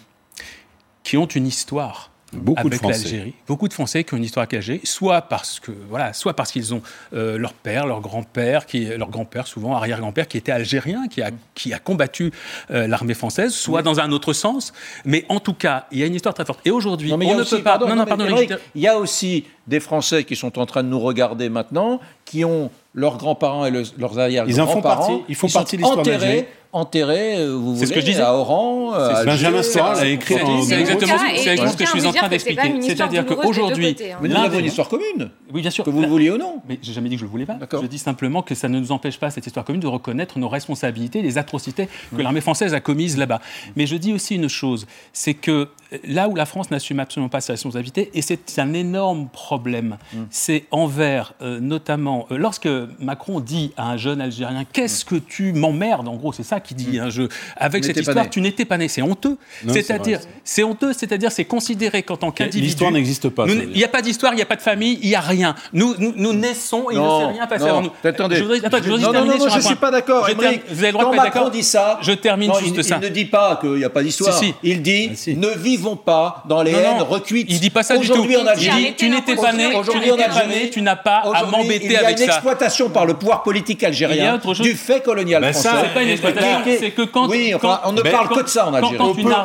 qui 1.04 1.16
ont 1.16 1.26
une 1.26 1.46
histoire 1.46 2.09
Beaucoup 2.32 2.68
de 2.68 2.74
avec 2.76 2.82
l'Algérie. 2.82 3.34
Beaucoup 3.48 3.66
de 3.68 3.72
Français 3.72 4.04
qui 4.04 4.14
ont 4.14 4.16
une 4.16 4.24
histoire 4.24 4.42
avec 4.42 4.52
l'Algérie, 4.52 4.80
soit 4.84 5.22
parce 5.22 5.58
que 5.58 5.72
voilà, 5.88 6.12
soit 6.12 6.34
parce 6.34 6.52
qu'ils 6.52 6.72
ont 6.74 6.82
euh, 7.12 7.36
leur 7.38 7.52
père, 7.54 7.86
leur 7.86 8.00
grand-père, 8.00 8.66
qui 8.66 8.84
leur 8.84 9.08
grand-père 9.10 9.46
souvent 9.48 9.74
arrière-grand-père 9.74 10.28
qui 10.28 10.36
était 10.36 10.52
algérien, 10.52 11.08
qui 11.08 11.22
a 11.22 11.30
qui 11.54 11.72
a 11.72 11.78
combattu 11.78 12.30
euh, 12.70 12.86
l'armée 12.86 13.14
française, 13.14 13.52
soit 13.52 13.82
dans 13.82 13.98
un 14.00 14.12
autre 14.12 14.32
sens. 14.32 14.72
Mais 15.04 15.24
en 15.28 15.40
tout 15.40 15.54
cas, 15.54 15.86
il 15.90 15.98
y 15.98 16.02
a 16.02 16.06
une 16.06 16.14
histoire 16.14 16.34
très 16.34 16.44
forte. 16.44 16.60
Et 16.64 16.70
aujourd'hui, 16.70 17.12
on 17.12 17.20
y 17.20 17.30
a 17.30 17.34
ne 17.34 17.40
aussi- 17.40 17.56
peut 17.56 17.62
pas. 17.62 17.70
pardon, 17.78 17.88
non, 17.88 17.96
non, 17.96 18.04
pardon. 18.06 18.26
Il 18.74 18.80
y 18.80 18.86
a 18.88 18.96
aussi 18.96 19.44
des 19.66 19.80
Français 19.80 20.24
qui 20.24 20.36
sont 20.36 20.58
en 20.58 20.66
train 20.66 20.82
de 20.82 20.88
nous 20.88 21.00
regarder 21.00 21.48
maintenant, 21.48 22.00
qui 22.24 22.44
ont 22.44 22.70
leurs 22.94 23.16
grands-parents 23.18 23.66
et 23.66 23.70
le- 23.70 23.82
leurs 23.98 24.18
arrière-grands-parents. 24.18 24.48
Ils 24.48 24.60
en 24.60 24.66
font 24.66 24.82
partie, 24.82 25.12
ils 25.28 25.34
font 25.34 25.48
sont 25.48 25.58
partie 25.58 25.76
de 25.76 25.82
l'histoire 25.82 26.00
enterrés, 26.00 26.48
enterrés, 26.72 27.38
euh, 27.38 27.54
vous 27.56 27.74
C'est 27.74 27.80
ce 27.80 27.84
voulez, 27.86 27.94
que 27.96 28.00
je 28.00 28.06
disais. 28.06 28.22
à 28.22 28.34
Oran, 28.34 28.92
à 28.92 29.06
Alger, 29.06 29.24
Benjamin 29.26 29.62
Stora 29.62 29.92
à- 29.92 30.04
l'a 30.04 30.08
écrit 30.08 30.36
à- 30.38 30.46
en- 30.46 30.62
C'est 30.62 30.80
exactement, 30.80 31.14
ce- 31.18 31.76
que 31.76 31.84
je 31.84 31.90
suis 31.90 32.06
en 32.06 32.12
train 32.12 32.28
d'expliquer. 32.28 32.80
C'est-à-dire 32.82 33.26
qu'aujourd'hui, 33.26 33.96
hein. 34.00 34.16
L'un 34.22 34.42
avons 34.42 34.54
des- 34.54 34.60
une 34.60 34.66
histoire 34.66 34.88
commune, 34.88 35.30
oui, 35.52 35.62
bien 35.62 35.70
sûr, 35.70 35.84
que 35.84 35.90
vous 35.90 36.00
le 36.02 36.06
vouliez 36.08 36.30
ou 36.30 36.38
non. 36.38 36.56
Mais 36.68 36.78
j'ai 36.82 36.92
jamais 36.92 37.08
dit 37.08 37.16
que 37.16 37.20
je 37.20 37.24
le 37.26 37.30
voulais 37.30 37.46
pas. 37.46 37.58
Je 37.82 37.86
dis 37.86 37.98
simplement 37.98 38.42
que 38.42 38.54
ça 38.54 38.68
ne 38.68 38.78
nous 38.78 38.92
empêche 38.92 39.18
pas, 39.18 39.30
cette 39.30 39.46
histoire 39.46 39.64
commune, 39.64 39.80
de 39.80 39.86
reconnaître 39.88 40.38
nos 40.38 40.48
responsabilités, 40.48 41.22
les 41.22 41.38
atrocités 41.38 41.88
que 42.16 42.22
l'armée 42.22 42.40
française 42.40 42.72
a 42.74 42.80
commises 42.80 43.18
là-bas. 43.18 43.40
Mais 43.76 43.86
je 43.86 43.96
dis 43.96 44.12
aussi 44.12 44.36
une 44.36 44.48
chose, 44.48 44.86
c'est 45.12 45.34
que 45.34 45.68
là 46.04 46.28
où 46.28 46.36
la 46.36 46.46
France 46.46 46.70
n'assume 46.70 47.00
absolument 47.00 47.28
pas 47.28 47.40
ses 47.40 47.52
responsabilités, 47.52 48.10
et 48.14 48.22
c'est 48.22 48.58
un 48.58 48.72
énorme 48.72 49.28
problème, 49.28 49.96
mm. 50.12 50.18
c'est 50.30 50.64
envers, 50.70 51.34
euh, 51.42 51.60
notamment, 51.60 52.26
euh, 52.30 52.36
lorsque 52.38 52.68
Macron 52.98 53.40
dit 53.40 53.72
à 53.76 53.90
un 53.90 53.96
jeune 53.96 54.20
Algérien 54.20 54.64
Qu'est-ce 54.72 55.04
que 55.04 55.16
tu 55.16 55.52
m'emmerdes? 55.52 56.08
En 56.08 56.16
gros, 56.16 56.32
c'est 56.32 56.42
ça 56.42 56.60
qu'il 56.60 56.76
dit. 56.76 56.98
Hein, 56.98 57.10
je, 57.10 57.22
avec 57.56 57.84
cette 57.84 57.96
histoire, 57.96 58.28
tu 58.30 58.40
n'étais 58.40 58.64
pas 58.64 58.78
né. 58.78 58.88
C'est 58.88 59.02
honteux. 59.02 59.36
C'est-à-dire, 59.68 60.20
c'est 60.44 60.62
honteux, 60.62 60.92
c'est-à-dire, 60.92 61.32
c'est 61.32 61.44
considéré 61.44 62.02
qu'en 62.02 62.16
tant 62.16 62.30
qu'individu. 62.30 62.66
L'histoire 62.66 62.90
n'existe 62.90 63.28
pas. 63.28 63.46
Il 63.46 63.70
n'y 63.70 63.84
a 63.84 63.88
pas 63.88 64.02
d'histoire, 64.02 64.32
il 64.32 64.36
n'y 64.36 64.42
a 64.42 64.46
pas 64.46 64.56
de 64.56 64.62
famille, 64.62 64.98
il 65.02 65.08
n'y 65.08 65.14
a 65.14 65.20
rien. 65.20 65.54
Nous, 65.72 65.94
nous, 65.98 66.32
naissons 66.32 66.90
et 66.90 66.94
il 66.94 67.00
ne 67.00 67.08
s'est 67.08 67.26
rien 67.26 67.46
passé 67.46 67.64
avant 67.64 67.82
nous. 67.82 67.90
Attendez. 68.04 68.36
Je 68.36 68.42
voudrais, 68.42 68.64
attends, 68.64 68.78
je 68.82 68.90
non, 68.90 69.12
non, 69.12 69.24
non, 69.24 69.48
je 69.48 69.56
ne 69.56 69.60
suis 69.60 69.74
pas 69.76 69.90
d'accord. 69.90 70.28
Vous 70.28 70.42
avez 70.44 70.86
le 70.86 70.92
droit 70.92 71.04
Quand 71.04 71.10
de 71.12 71.16
Macron 71.16 71.48
dit 71.48 71.62
ça, 71.62 71.98
je 72.02 72.12
termine 72.12 72.52
juste 72.60 72.82
ça. 72.82 72.98
Il 73.00 73.04
ne 73.04 73.08
dit 73.08 73.24
pas 73.24 73.58
qu'il 73.60 73.74
n'y 73.74 73.84
a 73.84 73.90
pas 73.90 74.02
d'histoire. 74.02 74.40
Il 74.62 74.82
dit 74.82 75.10
ah, 75.10 75.30
ne 75.36 75.48
vivons 75.80 75.96
pas 75.96 76.42
dans 76.46 76.62
les 76.62 76.72
haines 76.72 77.02
recuites. 77.02 77.46
Il 77.48 77.60
dit 77.60 77.70
pas 77.70 77.82
ça 77.82 77.96
du 77.96 78.06
tout. 78.06 78.12
Aujourd'hui 78.12 78.36
en 78.36 78.46
Algérie, 78.46 78.94
tu 78.96 79.08
n'étais 79.08 79.34
pas 79.34 79.52
né, 79.52 79.74
aujourd'hui 79.74 80.10
en 80.10 80.18
Algérie, 80.18 80.70
tu 80.70 80.82
n'as 80.82 80.96
pas 80.96 81.22
à 81.34 81.44
m'embêter 81.46 81.96
avec 81.96 81.96
ça. 81.96 81.96
Il 81.96 82.02
y 82.02 82.04
a 82.06 82.10
une 82.10 82.30
exploitation 82.30 82.90
par 82.90 83.06
le 83.06 83.14
pouvoir 83.14 83.42
politique 83.42 83.82
algérien 83.82 84.40
du 84.60 84.74
fait 84.74 85.02
colonial 85.02 85.42
français. 85.52 85.68
C'est 85.82 85.94
pas 85.94 86.02
une 86.02 86.10
exploitation, 86.10 86.58
c'est 86.78 86.90
que 86.90 87.02
quand 87.02 87.28
oui, 87.28 87.54
on 87.84 87.92
ne 87.92 88.02
parle 88.02 88.28
que 88.28 88.42
de 88.42 88.48
ça 88.48 88.68
en 88.68 88.74
Algérie. 88.74 88.96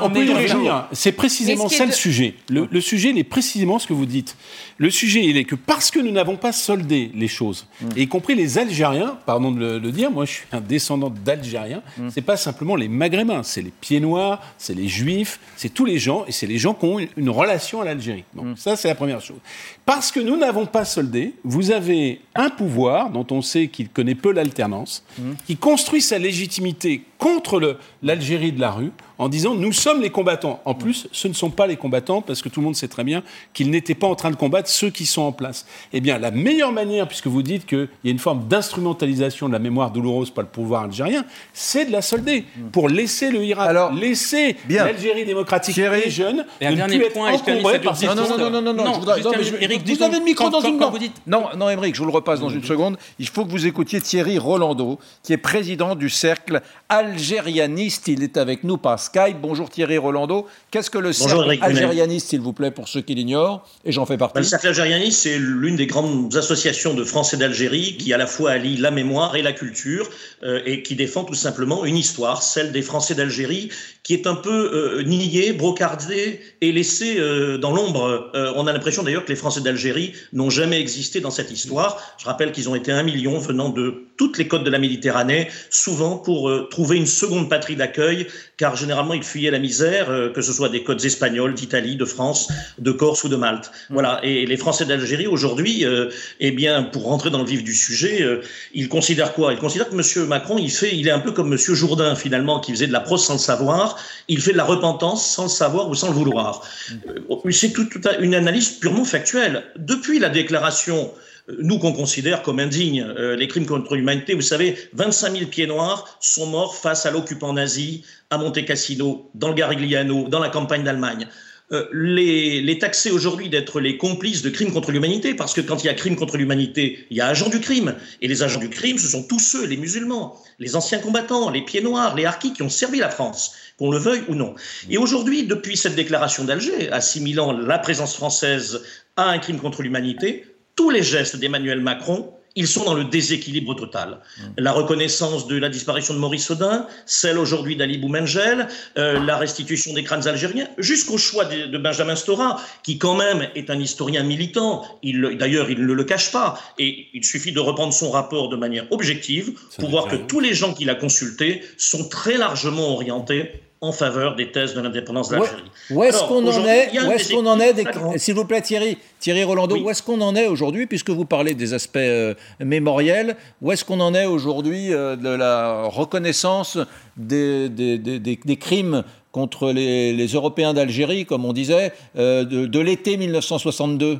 On 0.02 0.10
peut 0.10 0.26
y 0.26 0.34
revenir. 0.34 0.88
C'est 0.92 1.14
précisément 1.14 1.70
ça 1.70 1.86
le 1.86 1.92
sujet. 1.92 2.36
Le 2.50 2.82
sujet, 2.82 3.10
il 3.10 3.18
est 3.18 3.24
précisément 3.24 3.80
ce 3.80 3.88
que 3.88 3.94
vous 3.94 4.06
dites. 4.06 4.36
Le 4.78 4.90
sujet, 4.90 5.24
il 5.24 5.38
est 5.38 5.46
que 5.46 5.56
parce 5.56 5.90
que 5.90 6.00
nous 6.00 6.12
n'avons 6.12 6.36
pas 6.36 6.52
soldé 6.52 7.10
les 7.16 7.30
choses, 7.30 7.68
mm. 7.80 7.90
y 7.96 8.08
compris 8.08 8.36
les 8.36 8.58
Algériens, 8.58 9.18
pardon 9.26 9.52
de 9.52 9.78
le, 9.78 9.92
dire, 9.92 10.12
moi 10.12 10.26
je 10.26 10.32
suis 10.32 10.46
un 10.52 10.60
descendant 10.60 11.10
d'Algériens, 11.10 11.82
mm. 11.98 12.10
c'est 12.14 12.22
pas 12.22 12.36
simplement 12.36 12.76
les 12.76 12.90
Maghrébins, 12.90 13.44
c'est 13.44 13.62
les 13.62 13.72
pieds 13.72 14.02
noirs, 14.02 14.42
c'est 14.58 14.74
les 14.74 14.90
Juifs, 14.90 15.40
c'est 15.56 15.74
tous 15.74 15.86
les 15.86 15.98
gens, 15.98 16.25
et 16.28 16.32
c'est 16.32 16.48
les 16.48 16.58
gens 16.58 16.74
qui 16.74 16.86
ont 16.86 17.00
une 17.00 17.30
relation 17.30 17.82
à 17.82 17.86
l'Algérie. 17.86 18.24
Donc 18.34 18.46
mm. 18.46 18.56
ça, 18.58 18.76
c'est 18.76 18.88
la 18.88 18.96
première 18.96 19.22
chose. 19.22 19.38
Parce 19.86 20.12
que 20.12 20.20
nous 20.20 20.38
n'avons 20.38 20.66
pas 20.66 20.86
soldé, 20.86 21.34
vous 21.44 21.72
avez 21.72 22.22
un 22.36 22.50
pouvoir 22.50 23.10
dont 23.10 23.26
on 23.32 23.42
sait 23.42 23.68
qu'il 23.68 23.90
connaît 23.90 24.16
peu 24.16 24.32
l'alternance, 24.32 25.04
qui 25.46 25.58
construit 25.58 26.02
sa 26.02 26.18
légitimité 26.18 27.04
contre 27.18 27.78
l'Algérie 28.04 28.52
de 28.52 28.60
la 28.60 28.72
rue 28.72 28.92
en 29.18 29.30
disant 29.30 29.56
nous 29.56 29.72
sommes 29.72 30.02
les 30.02 30.10
combattants. 30.10 30.60
En 30.66 30.74
plus, 30.74 31.08
ce 31.12 31.28
ne 31.28 31.34
sont 31.34 31.50
pas 31.50 31.68
les 31.68 31.78
combattants 31.78 32.22
parce 32.22 32.42
que 32.42 32.50
tout 32.50 32.60
le 32.60 32.66
monde 32.66 32.76
sait 32.76 32.88
très 32.88 33.04
bien 33.04 33.24
qu'ils 33.54 33.70
n'étaient 33.70 33.96
pas 33.96 34.08
en 34.08 34.16
train 34.16 34.32
de 34.32 34.36
combattre 34.36 34.70
ceux 34.70 34.90
qui 34.90 35.06
sont 35.06 35.22
en 35.22 35.32
place. 35.32 35.66
Eh 35.94 36.02
bien, 36.02 36.18
la 36.18 36.32
meilleure 36.32 36.72
manière, 36.72 37.08
puisque 37.08 37.28
vous 37.28 37.42
dites 37.42 37.66
qu'il 37.66 37.88
y 38.04 38.10
a 38.10 38.12
une 38.12 38.20
forme 38.20 38.48
d'instrumentalisation 38.48 39.48
de 39.48 39.54
la 39.54 39.60
mémoire 39.60 39.92
douloureuse 39.92 40.30
par 40.30 40.44
le 40.44 40.50
pouvoir 40.50 40.84
algérien, 40.84 41.26
c'est 41.54 41.86
de 41.86 41.92
la 41.92 42.02
solder 42.02 42.46
pour 42.72 42.90
laisser 42.90 43.32
le 43.32 43.44
Irak, 43.44 43.70
Alors, 43.70 43.94
laisser 43.94 44.58
l'Algérie 44.70 45.26
démocratique 45.26 45.76
Thierry, 45.76 46.02
et 46.06 46.10
jeune, 46.10 46.46
et 46.60 46.68
un 46.68 46.76
dernier 46.76 47.00
point, 47.10 47.32
encombré 47.32 47.80
par 47.80 47.96
non, 48.04 48.16
non, 48.16 48.38
non, 48.38 48.50
non, 48.50 48.62
non, 48.62 48.74
non, 48.74 48.94
je 48.94 49.00
voudrais, 49.00 49.22
non, 49.22 49.32
vous, 49.32 50.04
avez 50.04 50.20
le 50.20 50.24
micro 50.26 50.50
dans 50.50 50.62
une 50.62 50.78
vous 50.78 51.00
dites... 51.00 51.16
Non, 51.26 51.46
non, 51.58 51.70
Émeric, 51.70 51.96
je 51.96 52.00
vous 52.00 52.06
le 52.06 52.12
repasse 52.14 52.40
dans 52.40 52.50
une 52.50 52.64
seconde. 52.64 52.98
Il 53.20 53.28
faut 53.28 53.46
que 53.46 53.52
vous 53.52 53.66
écoutiez 53.66 54.02
Thierry 54.02 54.38
Rolando, 54.38 55.00
qui 55.24 55.34
est 55.34 55.38
président 55.38 55.96
du 55.96 56.10
cercle 56.10 56.62
algérianiste. 57.06 58.08
Il 58.08 58.24
est 58.24 58.38
avec 58.38 58.64
nous 58.64 58.78
par 58.78 59.00
Skype. 59.00 59.38
Bonjour 59.42 59.70
Thierry 59.70 59.98
Rolando. 59.98 60.48
Qu'est-ce 60.72 60.90
que 60.90 60.98
le 60.98 61.14
cercle 61.14 61.58
algérianiste, 61.62 62.30
s'il 62.30 62.42
vous 62.42 62.54
plaît, 62.54 62.72
pour 62.72 62.88
ceux 62.88 63.02
qui 63.02 63.14
l'ignorent 63.14 63.68
Et 63.86 63.92
j'en 63.92 64.06
fais 64.06 64.18
partie. 64.18 64.40
le 64.40 64.44
cercle 64.44 64.68
algérianiste, 64.68 65.22
c'est 65.22 65.38
l'une 65.38 65.76
des 65.76 65.86
grandes 65.86 66.36
associations 66.36 66.94
de 66.94 67.04
Français 67.04 67.38
d'Algérie 67.38 67.98
qui 67.98 68.14
à 68.14 68.18
la 68.18 68.28
fois 68.28 68.52
allie 68.52 68.78
la 68.78 68.92
mémoire 68.92 69.36
et 69.36 69.42
la 69.42 69.54
culture 69.54 70.10
euh, 70.44 70.62
et 70.66 70.82
qui 70.82 70.96
défend 70.96 71.24
tout 71.24 71.36
simplement 71.36 71.86
une 71.86 71.98
histoire, 71.98 72.42
celle 72.42 72.72
des 72.72 72.82
Français 72.82 73.16
d'Algérie, 73.16 73.70
qui 74.04 74.14
est 74.14 74.28
un 74.28 74.36
peu 74.36 74.72
euh, 74.74 75.04
niée, 75.04 75.54
brocardée 75.54 76.40
et 76.62 76.72
laissée 76.72 77.18
euh, 77.20 77.58
dans 77.58 77.72
l'ombre. 77.72 78.32
on 78.34 78.68
a 78.68 78.74
l'impression 78.74 79.04
d'ailleurs 79.04 79.26
que 79.26 79.30
les 79.30 79.36
Français 79.36 79.62
d'Algérie 79.62 80.14
n'ont 80.34 80.50
jamais 80.50 80.80
existé 80.80 81.20
dans 81.20 81.32
cette 81.32 81.52
histoire. 81.52 82.02
Je 82.18 82.26
rappelle 82.26 82.52
qu'ils 82.52 82.70
ont 82.70 82.76
été 82.76 82.92
un 82.92 83.04
million 83.04 83.38
venant 83.38 83.70
de 83.70 84.06
toutes 84.18 84.38
les 84.38 84.48
côtes 84.48 84.64
de 84.64 84.70
la 84.70 84.80
Méditerranée, 84.80 85.50
souvent 85.70 86.18
pour 86.18 86.52
trouver 86.70 86.95
une 86.98 87.06
seconde 87.06 87.50
patrie 87.50 87.76
d'accueil, 87.76 88.28
car 88.58 88.76
généralement 88.76 89.14
ils 89.14 89.24
fuyaient 89.24 89.52
la 89.52 89.60
misère, 89.60 90.10
euh, 90.10 90.30
que 90.30 90.42
ce 90.42 90.54
soit 90.54 90.70
des 90.70 90.84
côtes 90.84 91.04
espagnoles, 91.06 91.54
d'Italie, 91.54 91.96
de 91.96 92.06
France, 92.06 92.50
de 92.80 92.92
Corse 92.92 93.24
ou 93.24 93.30
de 93.30 93.36
Malte. 93.36 93.72
Mm. 93.90 93.94
Voilà. 93.94 94.20
Et 94.24 94.46
les 94.46 94.58
Français 94.58 94.86
d'Algérie 94.86 95.28
aujourd'hui, 95.28 95.86
euh, 95.86 96.10
eh 96.40 96.52
bien, 96.52 96.84
pour 96.84 97.06
rentrer 97.06 97.30
dans 97.30 97.40
le 97.40 97.46
vif 97.46 97.64
du 97.64 97.74
sujet, 97.74 98.22
euh, 98.22 98.42
ils 98.74 98.90
considèrent 98.90 99.34
quoi? 99.34 99.54
Ils 99.54 99.60
considèrent 99.60 99.90
que 99.90 99.96
M. 99.96 100.28
Macron, 100.28 100.58
il 100.58 100.72
fait, 100.72 100.96
il 100.96 101.08
est 101.08 101.12
un 101.12 101.20
peu 101.20 101.32
comme 101.32 101.52
M. 101.52 101.58
Jourdain 101.58 102.16
finalement, 102.16 102.60
qui 102.60 102.72
faisait 102.72 102.88
de 102.88 102.94
la 102.94 103.02
prose 103.02 103.24
sans 103.24 103.34
le 103.34 103.40
savoir. 103.40 103.98
Il 104.28 104.42
fait 104.42 104.54
de 104.54 104.58
la 104.58 104.64
repentance 104.64 105.26
sans 105.26 105.44
le 105.44 105.50
savoir 105.50 105.90
ou 105.90 105.96
sans 105.96 106.08
le 106.08 106.14
vouloir. 106.14 106.62
Mm. 106.92 107.52
C'est 107.52 107.74
toute 107.74 107.98
une 108.20 108.36
analyse 108.36 108.70
purement 108.70 109.06
factuelle. 109.06 109.64
Depuis 109.78 110.20
la 110.20 110.30
déclaration 110.30 111.12
nous 111.60 111.80
qu'on 111.80 111.94
considère 111.94 112.42
comme 112.42 112.60
indignes. 112.60 113.06
Euh, 113.18 113.36
les 113.36 113.48
crimes 113.48 113.66
contre 113.66 113.96
l'humanité, 113.96 114.34
vous 114.34 114.42
savez, 114.42 114.78
25 114.94 115.38
000 115.38 115.50
pieds 115.50 115.68
noirs 115.68 116.18
sont 116.20 116.48
morts 116.48 116.76
face 116.76 117.06
à 117.06 117.12
l'occupant 117.12 117.54
nazi 117.54 118.04
à 118.30 118.38
Monte 118.38 118.66
Cassino, 118.66 119.30
dans 119.36 119.50
le 119.50 119.54
Garigliano, 119.54 120.28
dans 120.28 120.40
la 120.40 120.50
campagne 120.50 120.84
d'Allemagne. 120.84 121.28
Euh, 121.72 121.88
les, 121.92 122.62
les, 122.62 122.78
taxer 122.78 123.10
aujourd'hui 123.10 123.50
d'être 123.50 123.80
les 123.80 123.98
complices 123.98 124.44
de 124.44 124.52
crimes 124.52 124.72
contre 124.72 124.92
l'humanité, 124.92 125.34
parce 125.34 125.54
que 125.56 125.62
quand 125.62 125.84
il 125.84 125.88
y 125.88 125.90
a 125.90 125.96
crime 125.96 126.16
contre 126.16 126.38
l'humanité, 126.38 127.08
il 127.10 127.18
y 127.18 127.22
a 127.22 127.28
agents 127.28 127.50
du 127.50 127.60
crime. 127.60 127.96
Et 128.22 128.28
les 128.28 128.44
agents 128.44 128.60
du 128.60 128.70
crime, 128.70 129.00
ce 129.00 129.08
sont 129.08 129.24
tous 129.24 129.40
ceux, 129.40 129.66
les 129.66 129.78
musulmans, 129.78 130.40
les 130.60 130.76
anciens 130.76 131.00
combattants, 131.00 131.50
les 131.50 131.64
pieds 131.64 131.82
noirs, 131.82 132.16
les 132.16 132.26
harkis 132.26 132.54
qui 132.54 132.62
ont 132.62 132.70
servi 132.70 133.00
la 133.00 133.10
France, 133.10 133.54
qu'on 133.80 133.90
le 133.90 133.98
veuille 133.98 134.24
ou 134.28 134.36
non. 134.36 134.54
Et 134.92 135.00
aujourd'hui, 135.00 135.44
depuis 135.44 135.76
cette 135.76 135.96
déclaration 135.96 136.44
d'Alger, 136.44 136.92
assimilant 136.92 137.52
la 137.52 137.80
présence 137.80 138.16
française 138.16 138.84
à 139.16 139.30
un 139.30 139.40
crime 139.40 139.60
contre 139.60 139.82
l'humanité, 139.82 140.46
tous 140.76 140.90
les 140.90 141.04
gestes 141.04 141.38
d'Emmanuel 141.38 141.82
Macron, 141.82 142.32
ils 142.58 142.68
sont 142.68 142.86
dans 142.86 142.94
le 142.94 143.04
déséquilibre 143.04 143.76
total. 143.76 144.20
Mmh. 144.38 144.42
La 144.60 144.72
reconnaissance 144.72 145.48
de 145.48 145.58
la 145.58 145.68
disparition 145.68 146.14
de 146.14 146.20
Maurice 146.20 146.50
Audin, 146.50 146.88
celle 147.06 147.38
aujourd'hui 147.38 147.76
d'Ali 147.76 147.98
Boumengel, 147.98 148.68
euh, 148.98 149.20
la 149.20 149.36
restitution 149.36 149.94
des 149.94 150.04
crânes 150.04 150.26
algériens, 150.28 150.68
jusqu'au 150.78 151.18
choix 151.18 151.44
de, 151.46 151.78
Benjamin 151.78 152.16
Stora, 152.16 152.62
qui 152.84 152.98
quand 152.98 153.16
même 153.16 153.50
est 153.56 153.70
un 153.70 153.80
historien 153.80 154.24
militant. 154.24 154.86
D'ailleurs, 155.04 155.70
il 155.70 155.86
ne 155.86 155.94
le 155.94 156.04
cache 156.06 156.32
pas. 156.32 156.60
Et 156.80 157.08
il 157.14 157.26
suffit 157.26 157.52
de 157.52 157.60
reprendre 157.60 157.94
son 157.94 158.10
rapport 158.10 158.48
de 158.48 158.56
manière 158.56 158.90
objective 158.92 159.52
pour 159.78 159.90
voir 159.90 160.08
que 160.08 160.16
tous 160.16 160.40
les 160.40 160.54
gens 160.54 160.74
qu'il 160.74 160.90
a 160.90 160.96
consultés 160.96 161.62
sont 161.78 162.08
très 162.08 162.38
largement 162.38 162.94
orientés 162.94 163.52
en 163.86 163.92
faveur 163.92 164.36
des 164.36 164.52
thèses 164.52 164.74
de 164.74 164.82
l'indépendance 164.82 165.30
d'Algérie. 165.30 165.64
Où 165.92 166.04
est-ce 166.04 166.24
qu'on 166.24 166.48
en 166.48 166.66
est 166.66 167.00
Où 167.00 167.12
est-ce 167.12 167.34
qu'on 167.34 167.46
en 167.46 167.60
est 167.60 168.18
S'il 168.18 168.34
vous 168.34 168.46
plaît, 168.46 168.62
Thierry, 168.62 168.98
Thierry 169.20 169.44
Rolando, 169.44 169.78
où 169.78 169.90
est-ce 169.90 170.02
qu'on 170.02 170.22
en 170.22 170.36
est 170.36 170.48
aujourd'hui, 170.48 170.88
puisque 170.88 171.12
vous 171.12 171.26
parlez 171.26 171.54
des 171.54 171.74
aspects 171.74 171.98
euh, 171.98 172.34
mémoriels, 172.60 173.36
où 173.62 173.72
est-ce 173.72 173.86
qu'on 173.86 174.00
en 174.00 174.14
est 174.16 174.26
aujourd'hui 174.26 174.92
euh, 174.94 175.16
de 175.16 175.30
la 175.30 175.84
reconnaissance 175.84 176.80
des, 177.18 177.70
des, 177.70 178.58
crimes 178.58 179.04
contre 179.32 179.72
les, 179.72 180.28
Européens 180.28 180.74
d'Algérie, 180.74 181.26
comme 181.26 181.46
on 181.46 181.54
disait, 181.54 181.92
euh, 182.18 182.44
de 182.44 182.80
l'été 182.80 183.18
1962 183.18 184.20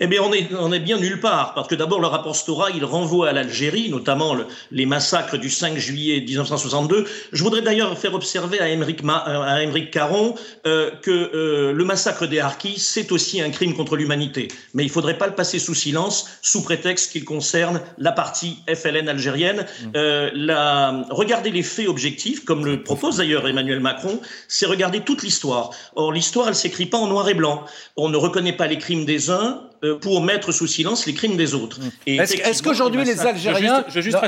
eh 0.00 0.06
bien, 0.06 0.22
on 0.22 0.32
est, 0.32 0.48
on 0.54 0.72
est 0.72 0.78
bien 0.78 0.96
nulle 0.96 1.18
part, 1.20 1.54
parce 1.54 1.66
que 1.66 1.74
d'abord, 1.74 2.00
le 2.00 2.06
rapport 2.06 2.36
Stora, 2.36 2.70
il 2.70 2.84
renvoie 2.84 3.30
à 3.30 3.32
l'Algérie, 3.32 3.90
notamment 3.90 4.36
les 4.70 4.86
massacres 4.86 5.36
du 5.36 5.50
5 5.50 5.76
juillet 5.76 6.20
1962. 6.20 7.04
Je 7.32 7.42
voudrais 7.42 7.62
d'ailleurs 7.62 7.98
faire 7.98 8.14
observer 8.14 8.60
à 8.60 8.68
Émeric, 8.68 9.00
à 9.04 9.58
Caron 9.90 10.36
euh, 10.66 10.92
que 11.02 11.10
euh, 11.10 11.72
le 11.72 11.84
massacre 11.84 12.26
des 12.26 12.38
Harkis, 12.38 12.78
c'est 12.78 13.10
aussi 13.10 13.40
un 13.40 13.50
crime 13.50 13.74
contre 13.74 13.96
l'humanité. 13.96 14.46
Mais 14.72 14.84
il 14.84 14.90
faudrait 14.90 15.18
pas 15.18 15.26
le 15.26 15.34
passer 15.34 15.58
sous 15.58 15.74
silence, 15.74 16.28
sous 16.42 16.62
prétexte 16.62 17.10
qu'il 17.10 17.24
concerne 17.24 17.80
la 17.98 18.12
partie 18.12 18.58
FLN 18.72 19.08
algérienne. 19.08 19.62
Mmh. 19.62 19.86
Euh, 19.96 20.30
la, 20.32 21.06
regarder 21.10 21.50
les 21.50 21.64
faits 21.64 21.88
objectifs, 21.88 22.44
comme 22.44 22.64
le 22.64 22.84
propose 22.84 23.16
d'ailleurs 23.16 23.48
Emmanuel 23.48 23.80
Macron, 23.80 24.20
c'est 24.46 24.66
regarder 24.66 25.00
toute 25.00 25.24
l'histoire. 25.24 25.70
Or, 25.96 26.12
l'histoire, 26.12 26.46
elle 26.46 26.54
s'écrit 26.54 26.86
pas 26.86 26.98
en 26.98 27.08
noir 27.08 27.28
et 27.28 27.34
blanc. 27.34 27.64
On 27.96 28.08
ne 28.08 28.16
reconnaît 28.16 28.52
pas 28.52 28.68
les 28.68 28.78
crimes 28.78 29.04
des 29.04 29.30
uns 29.30 29.62
euh, 29.77 29.77
pour 30.00 30.22
mettre 30.22 30.52
sous 30.52 30.66
silence 30.66 31.06
les 31.06 31.14
crimes 31.14 31.36
des 31.36 31.54
autres. 31.54 31.80
Est-ce 32.06 32.62
qu'aujourd'hui 32.62 33.04
les 33.04 33.20
Algériens, 33.20 33.84
je 33.88 34.00
juste, 34.00 34.18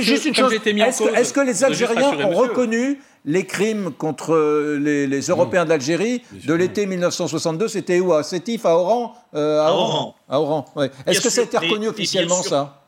juste, 0.00 0.26
une 0.26 0.34
chose, 0.34 0.52
est-ce 0.52 1.32
que, 1.32 1.40
les 1.40 1.64
Algériens 1.64 2.12
ont 2.26 2.34
reconnu 2.34 3.00
les 3.24 3.44
crimes 3.44 3.92
contre 3.96 4.78
les, 4.80 5.20
Européens 5.20 5.64
d'Algérie 5.64 6.22
de 6.32 6.54
l'été 6.54 6.86
1962 6.86 7.68
C'était 7.68 8.00
où? 8.00 8.12
À 8.12 8.22
Sétif, 8.22 8.64
à 8.66 8.76
Oran? 8.76 9.14
Euh, 9.34 9.60
À 9.60 9.72
Oran. 9.72 10.14
À 10.28 10.40
Oran. 10.40 10.64
Est-ce 11.06 11.20
que 11.20 11.30
ça 11.30 11.42
a 11.42 11.44
été 11.44 11.58
reconnu 11.58 11.88
officiellement 11.88 12.42
ça? 12.42 12.79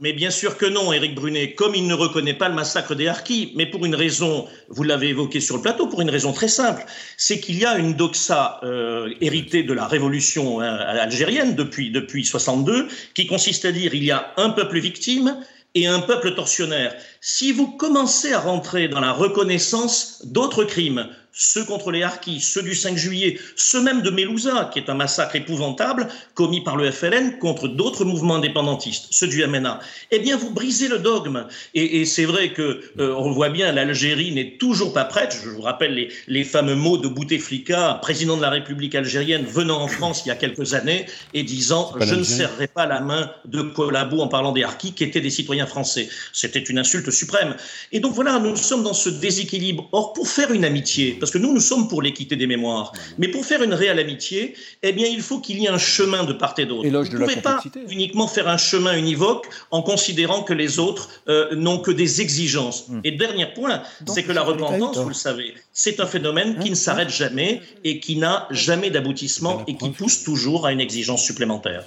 Mais 0.00 0.14
bien 0.14 0.30
sûr 0.30 0.56
que 0.56 0.64
non, 0.64 0.92
Éric 0.92 1.14
Brunet, 1.14 1.52
comme 1.52 1.74
il 1.74 1.86
ne 1.86 1.94
reconnaît 1.94 2.34
pas 2.34 2.48
le 2.48 2.54
massacre 2.54 2.94
des 2.94 3.06
Harkis, 3.06 3.52
mais 3.54 3.66
pour 3.66 3.84
une 3.84 3.94
raison, 3.94 4.48
vous 4.68 4.82
l'avez 4.82 5.08
évoqué 5.08 5.40
sur 5.40 5.56
le 5.56 5.62
plateau, 5.62 5.86
pour 5.86 6.00
une 6.00 6.08
raison 6.08 6.32
très 6.32 6.48
simple, 6.48 6.84
c'est 7.18 7.38
qu'il 7.38 7.58
y 7.58 7.66
a 7.66 7.76
une 7.76 7.92
doxa 7.92 8.60
euh, 8.62 9.12
héritée 9.20 9.62
de 9.62 9.74
la 9.74 9.86
révolution 9.86 10.62
euh, 10.62 10.64
algérienne 10.64 11.54
depuis, 11.54 11.90
depuis 11.90 12.24
62, 12.24 12.88
qui 13.12 13.26
consiste 13.26 13.66
à 13.66 13.72
dire 13.72 13.94
il 13.94 14.02
y 14.02 14.10
a 14.10 14.32
un 14.38 14.50
peuple 14.50 14.78
victime 14.78 15.36
et 15.74 15.86
un 15.86 16.00
peuple 16.00 16.34
tortionnaire. 16.34 16.94
Si 17.22 17.52
vous 17.52 17.66
commencez 17.66 18.32
à 18.32 18.40
rentrer 18.40 18.88
dans 18.88 19.00
la 19.00 19.12
reconnaissance 19.12 20.22
d'autres 20.24 20.64
crimes, 20.64 21.06
ceux 21.32 21.64
contre 21.64 21.90
les 21.90 22.02
Harkis, 22.02 22.40
ceux 22.40 22.62
du 22.62 22.74
5 22.74 22.96
juillet, 22.96 23.38
ceux 23.56 23.82
même 23.82 24.02
de 24.02 24.10
Melouza, 24.10 24.70
qui 24.72 24.78
est 24.78 24.90
un 24.90 24.94
massacre 24.94 25.36
épouvantable 25.36 26.08
commis 26.34 26.62
par 26.62 26.76
le 26.76 26.90
FLN 26.90 27.38
contre 27.38 27.68
d'autres 27.68 28.04
mouvements 28.04 28.36
indépendantistes, 28.36 29.06
ceux 29.10 29.28
du 29.28 29.46
MNA, 29.46 29.80
eh 30.10 30.18
bien, 30.18 30.36
vous 30.36 30.50
brisez 30.50 30.88
le 30.88 30.98
dogme. 30.98 31.46
Et, 31.74 32.00
et 32.00 32.04
c'est 32.04 32.24
vrai 32.24 32.52
que 32.52 32.82
euh, 32.98 33.14
on 33.16 33.30
voit 33.30 33.48
bien, 33.48 33.72
l'Algérie 33.72 34.32
n'est 34.32 34.56
toujours 34.58 34.92
pas 34.92 35.04
prête. 35.04 35.38
Je 35.42 35.50
vous 35.50 35.62
rappelle 35.62 35.94
les, 35.94 36.08
les 36.26 36.44
fameux 36.44 36.74
mots 36.74 36.98
de 36.98 37.08
Bouteflika, 37.08 37.98
président 38.02 38.36
de 38.36 38.42
la 38.42 38.50
République 38.50 38.94
algérienne, 38.94 39.44
venant 39.44 39.80
en 39.80 39.88
France 39.88 40.22
il 40.24 40.28
y 40.28 40.32
a 40.32 40.36
quelques 40.36 40.74
années 40.74 41.06
et 41.32 41.42
disant 41.42 41.92
Je 42.00 42.14
ne 42.14 42.24
serrerai 42.24 42.66
pas 42.66 42.86
la 42.86 43.00
main 43.00 43.30
de 43.44 43.62
Collabo 43.62 44.20
en 44.20 44.28
parlant 44.28 44.52
des 44.52 44.64
Harkis, 44.64 44.92
qui 44.92 45.04
étaient 45.04 45.20
des 45.20 45.30
citoyens 45.30 45.66
français. 45.66 46.08
C'était 46.32 46.60
une 46.60 46.78
insulte 46.78 47.09
suprême. 47.10 47.56
Et 47.92 48.00
donc 48.00 48.14
voilà, 48.14 48.38
nous 48.38 48.56
sommes 48.56 48.82
dans 48.82 48.94
ce 48.94 49.08
déséquilibre. 49.08 49.88
Or, 49.92 50.12
pour 50.12 50.28
faire 50.28 50.52
une 50.52 50.64
amitié, 50.64 51.16
parce 51.18 51.32
que 51.32 51.38
nous, 51.38 51.52
nous 51.52 51.60
sommes 51.60 51.88
pour 51.88 52.02
l'équité 52.02 52.36
des 52.36 52.46
mémoires. 52.46 52.92
Mais 53.18 53.28
pour 53.28 53.44
faire 53.44 53.62
une 53.62 53.74
réelle 53.74 53.98
amitié, 53.98 54.54
eh 54.82 54.92
bien, 54.92 55.06
il 55.06 55.22
faut 55.22 55.40
qu'il 55.40 55.58
y 55.60 55.66
ait 55.66 55.68
un 55.68 55.78
chemin 55.78 56.24
de 56.24 56.32
part 56.32 56.54
et 56.58 56.66
d'autre. 56.66 56.88
Vous 56.88 56.90
ne 56.90 57.24
pouvez 57.24 57.36
pas 57.36 57.62
uniquement 57.88 58.26
faire 58.26 58.48
un 58.48 58.56
chemin 58.56 58.96
univoque 58.96 59.46
en 59.70 59.82
considérant 59.82 60.42
que 60.42 60.52
les 60.52 60.78
autres 60.78 61.10
euh, 61.28 61.54
n'ont 61.54 61.78
que 61.78 61.90
des 61.90 62.20
exigences. 62.20 62.88
Hmm. 62.88 63.00
Et 63.04 63.12
dernier 63.12 63.46
point, 63.46 63.82
c'est 64.06 64.22
que 64.22 64.32
la 64.32 64.42
repentance, 64.42 64.98
vous 64.98 65.08
le 65.08 65.14
savez, 65.14 65.54
c'est 65.72 66.00
un 66.00 66.06
phénomène 66.06 66.58
qui 66.58 66.70
ne 66.70 66.74
s'arrête 66.74 67.10
jamais 67.10 67.62
et 67.84 68.00
qui 68.00 68.16
n'a 68.16 68.46
jamais 68.50 68.90
d'aboutissement 68.90 69.64
et 69.66 69.76
qui 69.76 69.90
pousse 69.90 70.22
toujours 70.22 70.66
à 70.66 70.72
une 70.72 70.80
exigence 70.80 71.24
supplémentaire. 71.24 71.84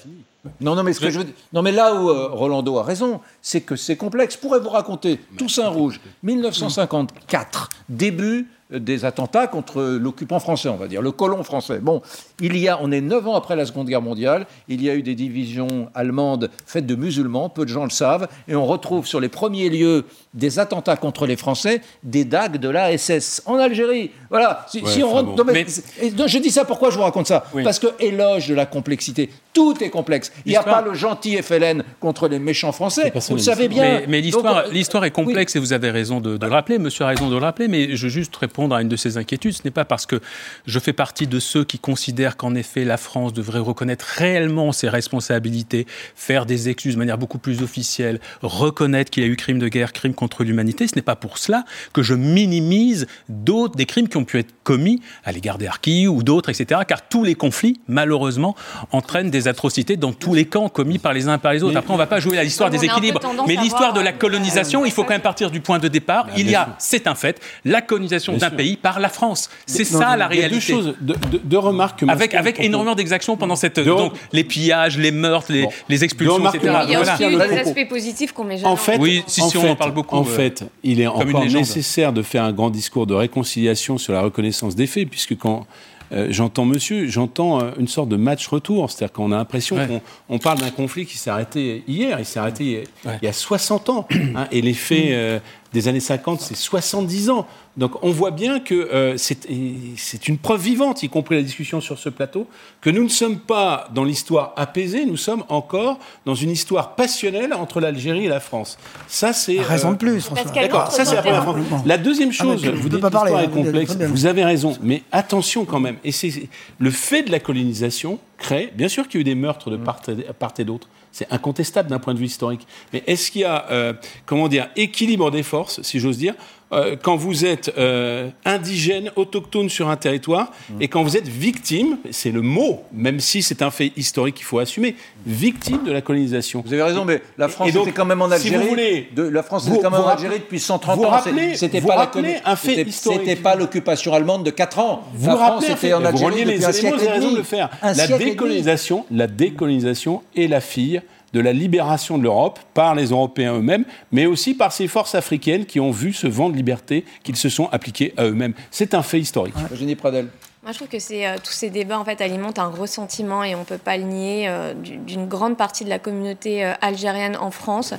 Non, 0.59 0.75
non, 0.75 0.83
mais, 0.83 0.91
ce 0.93 0.99
que 0.99 1.09
je 1.09 1.19
veux 1.19 1.23
dire- 1.25 1.33
non, 1.53 1.61
mais 1.61 1.71
là 1.71 1.93
où 1.95 2.09
euh, 2.09 2.27
Rolando 2.31 2.77
a 2.77 2.83
raison, 2.83 3.21
c'est 3.41 3.61
que 3.61 3.75
c'est 3.75 3.95
complexe. 3.95 4.35
Je 4.35 4.39
pourrais 4.39 4.59
vous 4.59 4.69
raconter 4.69 5.19
Toussaint 5.37 5.69
Rouge, 5.69 6.01
1954, 6.23 7.69
début 7.89 8.47
des 8.73 9.05
attentats 9.05 9.47
contre 9.47 9.81
l'occupant 9.83 10.39
français, 10.39 10.69
on 10.69 10.75
va 10.75 10.87
dire, 10.87 11.01
le 11.01 11.11
colon 11.11 11.43
français. 11.43 11.79
Bon, 11.79 12.01
il 12.41 12.57
y 12.57 12.67
a, 12.67 12.79
on 12.81 12.91
est 12.91 13.01
neuf 13.01 13.27
ans 13.27 13.35
après 13.35 13.55
la 13.55 13.65
Seconde 13.65 13.87
Guerre 13.87 14.01
mondiale, 14.01 14.45
il 14.67 14.81
y 14.83 14.89
a 14.89 14.95
eu 14.95 15.03
des 15.03 15.15
divisions 15.15 15.89
allemandes 15.95 16.49
faites 16.65 16.85
de 16.85 16.95
musulmans, 16.95 17.49
peu 17.49 17.63
de 17.65 17.69
gens 17.69 17.83
le 17.83 17.89
savent, 17.89 18.27
et 18.47 18.55
on 18.55 18.65
retrouve 18.65 19.05
sur 19.05 19.19
les 19.19 19.29
premiers 19.29 19.69
lieux 19.69 20.05
des 20.33 20.59
attentats 20.59 20.95
contre 20.97 21.25
les 21.27 21.35
Français 21.35 21.81
des 22.03 22.25
dagues 22.25 22.57
de 22.57 22.69
la 22.69 22.97
SS 22.97 23.43
en 23.45 23.55
Algérie. 23.57 24.11
Voilà, 24.29 24.65
si, 24.69 24.81
Ouais, 24.81 24.89
si 24.89 25.03
on 25.03 25.09
rentre... 25.11 25.29
bon. 25.31 25.35
non, 25.37 25.43
mais- 25.45 25.53
Mais- 26.01 26.07
et 26.07 26.11
donc, 26.11 26.27
je 26.27 26.39
dis 26.39 26.49
ça 26.51 26.65
pourquoi 26.65 26.89
je 26.89 26.97
vous 26.97 27.03
raconte 27.03 27.27
ça? 27.27 27.45
Oui. 27.53 27.63
Parce 27.63 27.79
que 27.79 27.87
éloge 27.99 28.47
de 28.47 28.55
la 28.55 28.65
complexité. 28.65 29.29
Tout 29.53 29.75
est 29.83 29.89
complexe. 29.91 30.31
Il 30.45 30.49
n'y 30.49 30.55
a 30.55 30.63
pas 30.63 30.81
le 30.81 30.95
gentil 30.95 31.37
FLN 31.41 31.83
contre 31.99 32.27
les 32.27 32.39
méchants 32.39 32.71
français. 32.71 33.11
Vous 33.29 33.35
le 33.35 33.41
savez 33.41 33.67
bien. 33.67 33.83
Mais, 33.99 34.05
mais 34.07 34.21
l'histoire, 34.21 35.05
est 35.05 35.11
complexe 35.11 35.55
et 35.55 35.59
vous 35.59 35.73
avez 35.73 35.91
raison 35.91 36.19
de, 36.19 36.37
de 36.37 36.45
le 36.45 36.51
rappeler. 36.51 36.79
Monsieur 36.79 37.05
a 37.05 37.09
raison 37.09 37.29
de 37.29 37.35
le 37.35 37.41
rappeler, 37.41 37.67
mais 37.67 37.95
je 37.95 38.03
veux 38.07 38.09
juste 38.09 38.35
répondre 38.35 38.62
à 38.71 38.81
une 38.81 38.89
de 38.89 38.95
ses 38.95 39.17
inquiétudes. 39.17 39.53
Ce 39.53 39.61
n'est 39.65 39.71
pas 39.71 39.85
parce 39.85 40.05
que 40.05 40.19
je 40.65 40.79
fais 40.79 40.93
partie 40.93 41.27
de 41.27 41.39
ceux 41.39 41.63
qui 41.63 41.79
considèrent 41.79 42.37
qu'en 42.37 42.55
effet 42.55 42.85
la 42.85 42.97
France 42.97 43.33
devrait 43.33 43.59
reconnaître 43.59 44.05
réellement 44.05 44.71
ses 44.71 44.89
responsabilités, 44.89 45.85
faire 46.15 46.45
des 46.45 46.69
excuses 46.69 46.93
de 46.93 46.99
manière 46.99 47.17
beaucoup 47.17 47.39
plus 47.39 47.61
officielle, 47.61 48.19
reconnaître 48.41 49.11
qu'il 49.11 49.23
y 49.23 49.25
a 49.25 49.29
eu 49.29 49.35
crime 49.35 49.59
de 49.59 49.67
guerre, 49.67 49.93
crime 49.93 50.13
contre 50.13 50.43
l'humanité. 50.43 50.87
Ce 50.87 50.95
n'est 50.95 51.01
pas 51.01 51.15
pour 51.15 51.37
cela 51.37 51.65
que 51.93 52.01
je 52.03 52.13
minimise 52.13 53.07
d'autres 53.29 53.75
des 53.75 53.85
crimes 53.85 54.07
qui 54.07 54.17
ont 54.17 54.25
pu 54.25 54.39
être 54.39 54.53
commis 54.63 55.01
à 55.23 55.31
l'égard 55.31 55.57
des 55.57 55.67
harkis 55.67 56.07
ou 56.07 56.23
d'autres, 56.23 56.49
etc. 56.49 56.81
Car 56.87 57.07
tous 57.07 57.23
les 57.23 57.35
conflits, 57.35 57.79
malheureusement, 57.87 58.55
entraînent 58.91 59.29
des 59.29 59.47
atrocités 59.47 59.97
dans 59.97 60.13
tous 60.13 60.33
les 60.33 60.45
camps 60.45 60.69
commis 60.69 60.99
par 60.99 61.13
les 61.13 61.27
uns 61.27 61.35
et 61.35 61.39
par 61.39 61.53
les 61.53 61.63
autres. 61.63 61.77
Après, 61.77 61.91
on 61.91 61.97
ne 61.97 62.01
va 62.01 62.07
pas 62.07 62.19
jouer 62.19 62.37
à 62.37 62.43
l'histoire 62.43 62.69
des 62.69 62.83
équilibres, 62.83 63.19
mais 63.47 63.55
l'histoire 63.55 63.93
de 63.93 64.01
la 64.01 64.13
colonisation, 64.13 64.85
il 64.85 64.91
faut 64.91 65.03
quand 65.03 65.09
même 65.09 65.21
partir 65.21 65.51
du 65.51 65.61
point 65.61 65.79
de 65.79 65.87
départ. 65.87 66.27
Il 66.37 66.49
y 66.49 66.55
a, 66.55 66.75
c'est 66.79 67.07
un 67.07 67.15
fait, 67.15 67.41
la 67.65 67.81
colonisation 67.81 68.37
d'un 68.49 68.55
pays 68.55 68.75
par 68.77 68.99
la 68.99 69.09
France. 69.09 69.49
C'est 69.65 69.83
ça 69.83 70.15
la 70.17 70.29
Il 70.31 70.39
y 70.39 70.43
a 70.43 70.49
deux 70.49 70.55
réalité. 70.55 70.73
choses, 70.73 70.95
deux, 71.01 71.15
deux- 71.31 71.41
deux 71.43 71.57
remarques 71.57 71.99
que 71.99 72.05
Avec, 72.09 72.33
avec 72.33 72.59
énormément 72.59 72.95
d'exactions 72.95 73.37
pendant 73.37 73.55
cette. 73.55 73.79
De- 73.79 73.83
donc, 73.83 74.13
les 74.31 74.43
pillages, 74.43 74.97
les 74.97 75.11
meurtres, 75.11 75.51
les, 75.51 75.63
Bon. 75.63 75.69
les 75.89 76.03
expulsions, 76.03 76.39
etc. 76.49 76.59
Il 76.87 76.91
y 76.91 76.95
a 76.95 77.01
aussi 77.01 77.23
eu 77.23 77.35
des 77.35 77.57
aspects 77.59 77.87
positifs 77.89 78.31
qu'on 78.33 78.43
met 78.43 78.57
jamais 78.57 78.69
En 78.71 78.75
fait, 78.75 78.97
Oui, 78.99 79.23
si, 79.27 79.41
en 79.41 79.49
si, 79.49 79.57
on 79.57 79.61
en 79.61 79.63
fait- 79.63 79.75
parle 79.75 79.93
beaucoup, 79.93 80.15
En 80.15 80.21
euh, 80.21 80.25
fait, 80.25 80.63
il 80.83 80.99
est 81.01 81.07
encore 81.07 81.45
nécessaire 81.45 82.13
de 82.13 82.21
faire 82.21 82.43
un 82.43 82.51
grand 82.53 82.69
discours 82.69 83.07
de 83.07 83.13
réconciliation 83.13 83.97
sur 83.97 84.13
la 84.13 84.21
reconnaissance 84.21 84.75
des 84.75 84.87
faits, 84.87 85.09
puisque 85.09 85.37
quand 85.37 85.65
euh, 86.11 86.27
j'entends 86.29 86.65
monsieur, 86.65 87.07
j'entends 87.07 87.61
euh, 87.61 87.71
une 87.79 87.87
sorte 87.87 88.09
de 88.09 88.17
match 88.17 88.45
retour, 88.47 88.91
c'est-à-dire 88.91 89.13
qu'on 89.13 89.31
a 89.31 89.37
l'impression 89.37 89.75
Ouais. 89.77 89.87
qu'on 89.87 90.01
on 90.29 90.37
parle 90.37 90.59
d'un 90.59 90.69
conflit 90.69 91.05
qui 91.07 91.17
s'est 91.17 91.29
arrêté 91.31 91.83
hier, 91.87 92.19
il 92.19 92.25
s'est 92.25 92.39
arrêté 92.39 92.63
il 92.63 92.71
y 92.71 92.75
a- 92.75 92.79
Ouais. 93.09 93.17
il 93.21 93.25
y 93.25 93.27
a 93.29 93.33
60 93.33 93.89
ans, 93.89 94.07
hein, 94.35 94.47
et 94.51 94.61
les 94.61 94.73
faits 94.75 95.05
euh, 95.11 95.39
des 95.73 95.87
années 95.87 95.99
50, 95.99 96.39
c'est 96.39 96.55
70 96.55 97.29
ans. 97.29 97.47
Donc 97.75 98.03
on 98.03 98.11
voit 98.11 98.31
bien 98.31 98.59
que 98.59 98.75
euh, 98.75 99.17
c'est 99.17 100.27
une 100.27 100.37
preuve 100.37 100.61
vivante, 100.61 101.01
y 101.01 101.09
compris 101.09 101.35
la 101.35 101.41
discussion 101.41 101.81
sur 101.81 101.97
ce 101.97 102.09
plateau, 102.09 102.47
que 102.81 102.91
nous 102.91 103.03
ne 103.03 103.09
sommes 103.09 103.39
pas 103.39 103.89
dans 103.93 104.03
l'histoire 104.03 104.53
apaisée, 104.55 105.05
nous 105.05 105.17
sommes 105.17 105.43
encore 105.49 105.97
dans 106.25 106.35
une 106.35 106.51
histoire 106.51 106.93
passionnelle 106.95 107.53
entre 107.53 107.79
l'Algérie 107.79 108.25
et 108.25 108.29
la 108.29 108.39
France. 108.39 108.77
Ça, 109.07 109.33
c'est 109.33 109.59
Raison 109.59 109.89
de 109.89 109.95
euh, 109.95 109.97
plus, 109.97 110.29
D'accord, 110.53 110.91
ça 110.91 111.05
c'est 111.05 111.15
la 111.15 111.21
première 111.23 111.43
fois. 111.43 111.53
Bon. 111.53 111.81
La 111.85 111.97
deuxième 111.97 112.31
chose, 112.31 112.61
Ah, 112.63 112.67
mais 112.67 112.73
tu 112.73 112.77
vous 112.77 112.89
dites 112.89 112.99
pas 113.01 113.07
que 113.07 113.13
parler, 113.13 113.31
l'histoire 113.31 113.41
est 113.41 113.45
hein, 113.45 113.49
vous 113.51 113.67
avez 113.67 113.85
complexe, 113.85 114.11
vous 114.11 114.25
avez 114.27 114.43
raison, 114.43 114.77
mais 114.81 115.01
attention 115.11 115.65
quand 115.65 115.79
même. 115.79 115.97
Et 116.03 116.11
c'est 116.11 116.31
le 116.77 116.91
fait 116.91 117.23
de 117.23 117.31
la 117.31 117.39
colonisation 117.39 118.19
crée, 118.37 118.71
bien 118.75 118.87
sûr 118.87 119.07
qu'il 119.07 119.15
y 119.15 119.17
a 119.19 119.21
eu 119.21 119.23
des 119.23 119.35
meurtres 119.35 119.71
de 119.71 119.77
part 119.77 120.01
et, 120.07 120.33
part 120.33 120.53
et 120.59 120.63
d'autre, 120.63 120.87
c'est 121.13 121.31
incontestable 121.31 121.89
d'un 121.89 121.99
point 121.99 122.13
de 122.13 122.19
vue 122.19 122.25
historique. 122.25 122.67
Mais 122.91 123.03
est-ce 123.07 123.31
qu'il 123.31 123.41
y 123.41 123.45
a, 123.45 123.67
euh, 123.71 123.93
comment 124.25 124.49
dire, 124.49 124.67
équilibre 124.75 125.31
des 125.31 125.43
forces, 125.43 125.81
si 125.83 125.99
j'ose 125.99 126.17
dire, 126.17 126.33
euh, 126.73 126.95
quand 127.01 127.15
vous 127.15 127.45
êtes 127.45 127.71
euh, 127.77 128.29
indigène, 128.45 129.11
autochtone 129.15 129.69
sur 129.69 129.89
un 129.89 129.95
territoire, 129.95 130.51
et 130.79 130.87
quand 130.87 131.03
vous 131.03 131.15
êtes 131.17 131.27
victime, 131.27 131.97
c'est 132.11 132.31
le 132.31 132.41
mot, 132.41 132.81
même 132.91 133.19
si 133.19 133.41
c'est 133.41 133.61
un 133.61 133.71
fait 133.71 133.91
historique 133.95 134.35
qu'il 134.35 134.45
faut 134.45 134.59
assumer, 134.59 134.95
victime 135.25 135.83
de 135.85 135.91
la 135.91 136.01
colonisation. 136.01 136.63
Vous 136.65 136.73
avez 136.73 136.83
raison, 136.83 137.05
mais 137.05 137.21
la 137.37 137.47
France 137.47 137.71
donc, 137.71 137.83
était 137.87 137.95
quand 137.95 138.05
même 138.05 138.21
en 138.21 138.29
si 138.31 138.49
vous 138.49 138.55
Algérie. 138.55 138.67
voulez, 138.69 139.07
de, 139.15 139.23
la 139.23 139.43
France 139.43 139.65
vous- 139.67 139.75
était 139.75 139.83
quand 139.83 139.91
même 139.91 139.99
vous 139.99 140.05
en 140.05 140.09
rappelez- 140.09 140.25
Algérie 140.25 140.39
depuis 140.43 140.59
130 140.59 140.97
vous 140.97 141.05
ans. 141.05 141.09
rappelez- 141.09 141.55
C'était 141.55 141.79
vous 141.79 141.87
pas 141.87 141.95
la 141.95 142.01
rappelez 142.01 142.33
colo- 142.33 142.41
un 142.45 142.55
fait 142.55 142.75
c'était- 142.75 142.89
historique. 142.89 143.21
C'était 143.25 143.41
pas 143.41 143.55
l'occupation 143.55 144.13
allemande 144.13 144.43
de 144.45 144.51
4 144.51 144.79
ans. 144.79 145.03
Vous 145.13 145.29
la 145.29 145.35
France 145.35 145.63
était 145.63 145.75
fait, 145.75 145.93
en 145.93 145.99
vous 146.01 146.05
Algérie 146.07 146.31
reliez 146.33 146.45
les 146.45 146.63
éléments, 146.63 146.97
vous 146.97 147.03
avez 147.03 147.07
raison 147.11 147.31
de 147.31 147.37
le 147.37 147.43
faire. 147.43 147.69
Un 147.81 147.93
La 147.93 148.07
décolonisation, 148.07 149.05
la 149.11 149.27
décolonisation 149.27 150.21
est 150.35 150.47
la 150.47 150.61
fille 150.61 151.01
de 151.33 151.39
la 151.39 151.51
libération 151.53 152.17
de 152.17 152.23
l'Europe 152.23 152.59
par 152.73 152.95
les 152.95 153.07
Européens 153.07 153.55
eux-mêmes, 153.55 153.85
mais 154.11 154.25
aussi 154.25 154.53
par 154.53 154.71
ces 154.71 154.87
forces 154.87 155.15
africaines 155.15 155.65
qui 155.65 155.79
ont 155.79 155.91
vu 155.91 156.13
ce 156.13 156.27
vent 156.27 156.49
de 156.49 156.55
liberté 156.55 157.05
qu'ils 157.23 157.35
se 157.35 157.49
sont 157.49 157.67
appliqués 157.71 158.13
à 158.17 158.25
eux-mêmes. 158.25 158.53
C'est 158.71 158.93
un 158.93 159.01
fait 159.03 159.19
historique. 159.19 159.55
Eugénie 159.71 159.95
Pradel. 159.95 160.27
Moi, 160.61 160.71
je 160.71 160.77
trouve 160.77 160.87
que 160.87 160.95
euh, 160.97 161.35
tous 161.43 161.51
ces 161.51 161.69
débats 161.69 161.99
en 161.99 162.05
fait 162.05 162.21
alimentent 162.21 162.57
un 162.59 162.67
ressentiment 162.69 163.43
et 163.43 163.53
on 163.53 163.65
peut 163.65 163.77
pas 163.77 163.97
le 163.97 164.03
nier 164.03 164.47
euh, 164.47 164.73
du- 164.73 164.95
d'une 164.95 165.27
grande 165.27 165.57
partie 165.57 165.83
de 165.83 165.89
la 165.89 165.99
communauté 165.99 166.63
euh, 166.63 166.71
algérienne 166.79 167.35
en 167.35 167.51
France. 167.51 167.93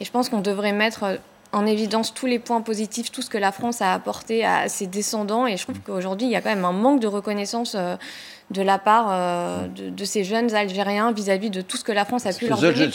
Et 0.00 0.04
je 0.06 0.10
pense 0.10 0.30
qu'on 0.30 0.40
devrait 0.40 0.72
mettre 0.72 1.18
en 1.52 1.66
évidence 1.66 2.14
tous 2.14 2.24
les 2.26 2.38
points 2.38 2.62
positifs, 2.62 3.12
tout 3.12 3.20
ce 3.20 3.28
que 3.28 3.36
la 3.36 3.52
France 3.52 3.82
a 3.82 3.92
apporté 3.92 4.44
à 4.46 4.68
ses 4.70 4.86
descendants. 4.86 5.46
Et 5.46 5.58
je 5.58 5.62
trouve 5.64 5.78
qu'aujourd'hui, 5.80 6.26
il 6.26 6.30
y 6.32 6.36
a 6.36 6.40
quand 6.40 6.48
même 6.54 6.64
un 6.64 6.72
manque 6.72 7.00
de 7.00 7.06
reconnaissance 7.06 7.74
euh, 7.78 7.96
de 8.50 8.62
la 8.62 8.78
part 8.78 9.08
euh, 9.10 9.66
de, 9.66 9.90
de 9.90 10.04
ces 10.04 10.22
jeunes 10.22 10.54
Algériens 10.54 11.10
vis-à-vis 11.10 11.50
de 11.50 11.62
tout 11.62 11.76
ce 11.76 11.82
que 11.82 11.90
la 11.90 12.04
France 12.04 12.26
a 12.26 12.32
pu 12.32 12.46
leur 12.46 12.60
Les, 12.60 12.72
donner 12.72 12.86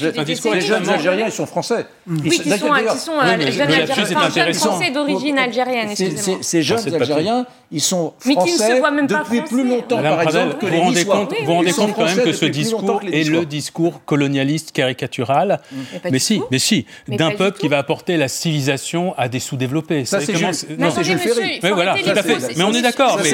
les 0.53 0.61
jeunes 0.61 0.89
Algériens, 0.89 1.25
ils 1.25 1.31
sont 1.31 1.45
français. 1.45 1.85
Ils 2.07 2.13
Oui, 2.13 2.31
sont- 2.37 2.43
qui 2.43 2.49
sont, 2.49 2.55
qui 2.93 2.97
sont 2.99 3.11
Oui, 3.21 3.27
euh, 3.29 3.35
mais 3.37 3.51
jeunes 3.51 3.69
est 3.69 3.91
enfin, 3.91 4.29
jeunes 4.29 4.53
français 4.53 4.91
d'origine 4.91 5.37
algérienne, 5.37 5.89
Ces, 5.93 6.05
excusez-moi. 6.05 6.39
ces- 6.41 6.61
jeunes 6.63 6.83
pas 6.91 6.95
Algériens, 6.95 7.45
ils 7.69 7.81
sont 7.81 8.13
Mais 8.25 8.35
qui 8.35 8.39
ne 8.43 8.47
se 8.47 8.55
français 8.57 8.79
voient 8.79 8.91
même 8.91 9.07
pas 9.07 9.19
depuis 9.23 9.37
français. 9.39 9.53
plus 9.55 9.67
longtemps, 9.67 9.95
Madame 9.97 10.13
par 10.15 10.23
Pradel, 10.23 10.41
exemple, 10.41 10.61
que 10.61 10.65
vous 10.65 10.71
les 10.71 10.79
rendez 10.79 11.05
compte, 11.05 11.31
Oui, 11.31 11.37
vous 11.41 11.45
vous 11.45 11.53
rendez 11.53 11.71
compte 11.73 11.95
quand 11.95 12.01
même 12.05 12.07
français 12.13 12.23
que 12.23 12.33
ce 12.33 12.45
discours 12.45 13.01
est 13.11 13.23
le 13.29 13.45
discours 13.45 14.05
colonialiste 14.05 14.71
caricatural, 14.71 15.59
Mais 15.93 15.99
pas 15.99 16.09
mais 16.11 16.19
si, 16.19 16.41
mais 16.49 16.59
si, 16.59 16.85
Mais 17.09 17.17
d'un 17.17 17.31
peuple 17.31 17.59
qui 17.59 17.67
va 17.67 17.77
apporter 17.77 18.15
la 18.15 18.29
civilisation 18.29 19.13
à 19.17 19.27
des 19.27 19.39
sous-développés. 19.39 20.05
Ça, 20.05 20.21
c'est 20.21 20.33
Jules- 20.35 21.17
Ferry. 21.19 21.59
Mais 21.61 21.71
voilà, 21.71 21.95
tout 22.01 22.09
à 22.09 22.23
fait. 22.23 22.55
Mais 22.57 22.63
on 22.63 22.71
est 22.73 22.81
d'accord. 22.81 23.19
Mais, 23.21 23.33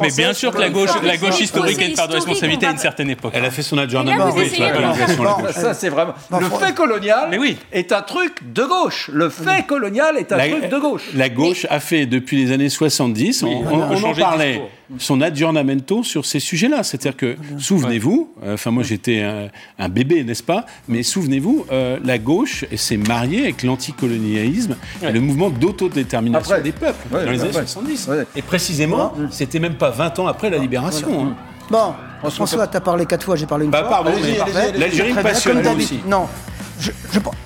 mais 0.00 0.10
bien 0.16 0.32
sûr 0.32 0.52
que 0.52 0.60
la 0.60 0.68
gauche, 0.68 0.90
la 1.02 1.16
gauche 1.16 1.40
historique 1.56 1.82
a 1.82 1.86
une 1.86 1.94
part 1.94 2.08
de 2.08 2.14
responsabilité 2.14 2.66
à 2.66 2.70
une 2.70 2.78
certaine 2.78 3.10
époque. 3.10 3.32
Elle 3.34 3.44
a 3.44 3.50
fait 3.50 3.62
son 3.62 3.76
Et 3.78 3.86
colonisation. 3.86 5.24
ça. 5.52 5.74
c'est 5.74 5.88
vraiment. 5.88 6.14
Le 6.38 6.46
fait 6.48 6.74
colonial 6.74 7.38
est 7.72 7.92
un 7.92 8.02
truc 8.02 8.52
de 8.52 8.64
gauche. 8.64 9.10
Le 9.12 9.28
fait 9.28 9.66
colonial 9.66 10.16
est 10.18 10.32
un 10.32 10.36
La- 10.36 10.48
truc 10.48 10.68
de 10.68 10.78
gauche. 10.78 11.02
La 11.14 11.28
gauche 11.28 11.66
a 11.70 11.80
fait 11.80 12.06
depuis 12.06 12.44
les 12.44 12.52
années 12.52 12.68
70, 12.68 13.42
on, 13.42 13.66
en 14.04 14.14
parlait. 14.14 14.62
Son 14.98 15.20
aggiornamento 15.20 16.02
sur 16.02 16.24
ces 16.24 16.40
sujets-là. 16.40 16.82
C'est-à-dire 16.82 17.16
que, 17.16 17.36
souvenez-vous, 17.58 18.32
euh, 18.42 18.54
enfin 18.54 18.70
moi 18.70 18.82
j'étais 18.82 19.22
un, 19.22 19.48
un 19.78 19.88
bébé, 19.88 20.22
n'est-ce 20.24 20.42
pas? 20.42 20.66
Mais 20.88 21.02
souvenez-vous, 21.02 21.66
euh, 21.72 21.98
la 22.04 22.18
gauche 22.18 22.64
s'est 22.76 22.96
mariée 22.96 23.42
avec 23.44 23.62
l'anticolonialisme, 23.62 24.76
et 25.02 25.10
le 25.12 25.20
mouvement 25.20 25.50
d'autodétermination 25.50 26.60
des 26.62 26.72
peuples 26.72 26.94
Ouais, 27.14 27.24
dans 27.24 27.30
les 27.32 27.40
années 27.40 27.50
après. 27.50 27.66
70. 27.66 28.08
Ouais. 28.08 28.26
Et 28.36 28.42
précisément, 28.42 29.12
c'était 29.30 29.58
même 29.58 29.74
pas 29.76 29.90
20 29.90 30.18
ans 30.20 30.26
après 30.26 30.50
la 30.50 30.58
libération. 30.58 31.26
hein. 31.28 31.36
Bon, 31.68 31.94
François, 32.30 32.66
t'as 32.68 32.80
parlé 32.80 33.06
quatre 33.06 33.24
fois, 33.24 33.34
j'ai 33.36 33.46
parlé 33.46 33.64
une 33.64 33.70
Bah, 33.72 33.80
fois. 33.80 33.88
pardon, 33.90 34.12
l'Algérie 34.78 35.12
me 35.12 35.22
passionne, 35.22 35.66
aussi. 35.66 35.98
Non. 36.06 36.26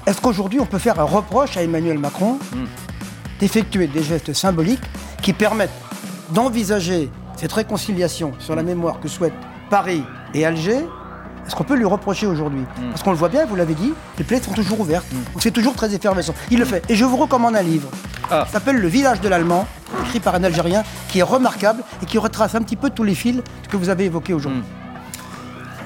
Est-ce 0.07 0.21
qu'aujourd'hui 0.21 0.59
on 0.61 0.67
peut 0.67 0.79
faire 0.79 0.99
un 0.99 1.05
reproche 1.05 1.57
à 1.57 1.63
Emmanuel 1.63 1.99
Macron 1.99 2.33
hmm. 2.53 2.65
d'effectuer 3.39 3.87
des 3.87 4.03
gestes 4.03 4.33
symboliques 4.33 4.83
qui 5.23 5.33
permettent 5.33 5.71
d'envisager 6.35 7.09
cette 7.41 7.53
réconciliation 7.53 8.33
sur 8.39 8.55
la 8.55 8.63
mémoire 8.63 9.01
que 9.01 9.09
souhaitent 9.09 9.33
Paris 9.71 10.05
et 10.35 10.45
Alger 10.45 10.85
est-ce 11.47 11.57
qu'on 11.57 11.65
peut 11.65 11.75
lui 11.75 11.87
reprocher 11.87 12.27
aujourd'hui 12.27 12.61
hmm. 12.61 12.91
Parce 12.91 13.03
qu'on 13.03 13.11
le 13.11 13.17
voit 13.17 13.31
bien, 13.31 13.47
vous 13.47 13.57
l'avez 13.57 13.75
dit, 13.75 13.93
les 14.19 14.25
plaies 14.25 14.41
sont 14.41 14.53
toujours 14.53 14.79
ouvertes. 14.79 15.07
Donc 15.11 15.43
c'est 15.43 15.51
toujours 15.51 15.75
très 15.75 15.93
effervescent. 15.93 16.35
Il 16.51 16.59
le 16.59 16.65
fait. 16.65 16.85
Et 16.89 16.95
je 16.95 17.05
vous 17.05 17.17
recommande 17.17 17.57
un 17.57 17.63
livre. 17.63 17.89
Ah. 18.31 18.45
Il 18.47 18.53
s'appelle 18.53 18.77
Le 18.77 18.87
village 18.87 19.21
de 19.21 19.29
l'Allemand, 19.29 19.67
écrit 20.05 20.21
par 20.21 20.35
un 20.35 20.45
Algérien, 20.45 20.85
qui 21.09 21.19
est 21.19 21.25
remarquable 21.25 21.83
et 22.03 22.07
qui 22.07 22.19
retrace 22.19 22.55
un 22.55 22.63
petit 22.63 22.77
peu 22.77 22.91
tous 22.91 23.03
les 23.03 23.17
fils 23.17 23.41
que 23.69 23.77
vous 23.77 23.89
avez 23.89 24.05
évoqués 24.05 24.35
aujourd'hui. 24.35 24.63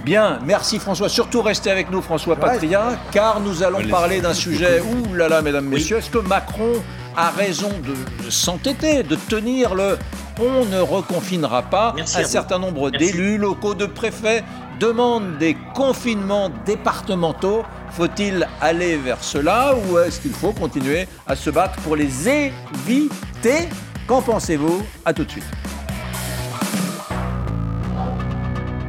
Bien, 0.05 0.39
merci 0.45 0.79
François. 0.79 1.09
Surtout 1.09 1.41
restez 1.41 1.71
avec 1.71 1.91
nous, 1.91 2.03
François 2.03 2.37
Patria, 2.37 2.99
car 3.11 3.41
nous 3.41 3.63
allons 3.63 3.89
parler 3.89 4.21
d'un 4.21 4.35
sujet. 4.35 4.83
Ouh 4.83 5.15
là 5.15 5.29
là, 5.29 5.41
mesdames, 5.41 5.67
messieurs, 5.67 5.99
est-ce 5.99 6.11
que 6.11 6.19
Macron 6.19 6.73
a 7.17 7.31
raison 7.31 7.71
de 7.87 8.29
s'entêter, 8.29 9.03
de 9.03 9.15
tenir 9.15 9.75
le 9.75 9.97
on 10.41 10.65
ne 10.65 10.81
reconfinera 10.81 11.63
pas. 11.63 11.95
Un 11.99 12.25
certain 12.25 12.59
nombre 12.59 12.91
d'élus 12.91 13.39
locaux, 13.39 13.75
de 13.75 13.87
préfets 13.87 14.45
demandent 14.81 15.39
des 15.39 15.57
confinements 15.75 16.51
départementaux. 16.65 17.63
Faut-il 17.91 18.49
aller 18.61 18.97
vers 18.97 19.23
cela 19.23 19.75
ou 19.77 19.99
est-ce 19.99 20.21
qu'il 20.21 20.33
faut 20.33 20.53
continuer 20.53 21.07
à 21.27 21.37
se 21.37 21.51
battre 21.51 21.81
pour 21.83 21.97
les 21.97 22.29
éviter? 22.29 23.69
Qu'en 24.07 24.21
pensez-vous? 24.21 24.83
À 25.05 25.13
tout 25.13 25.25
de 25.25 25.31
suite. 25.31 25.45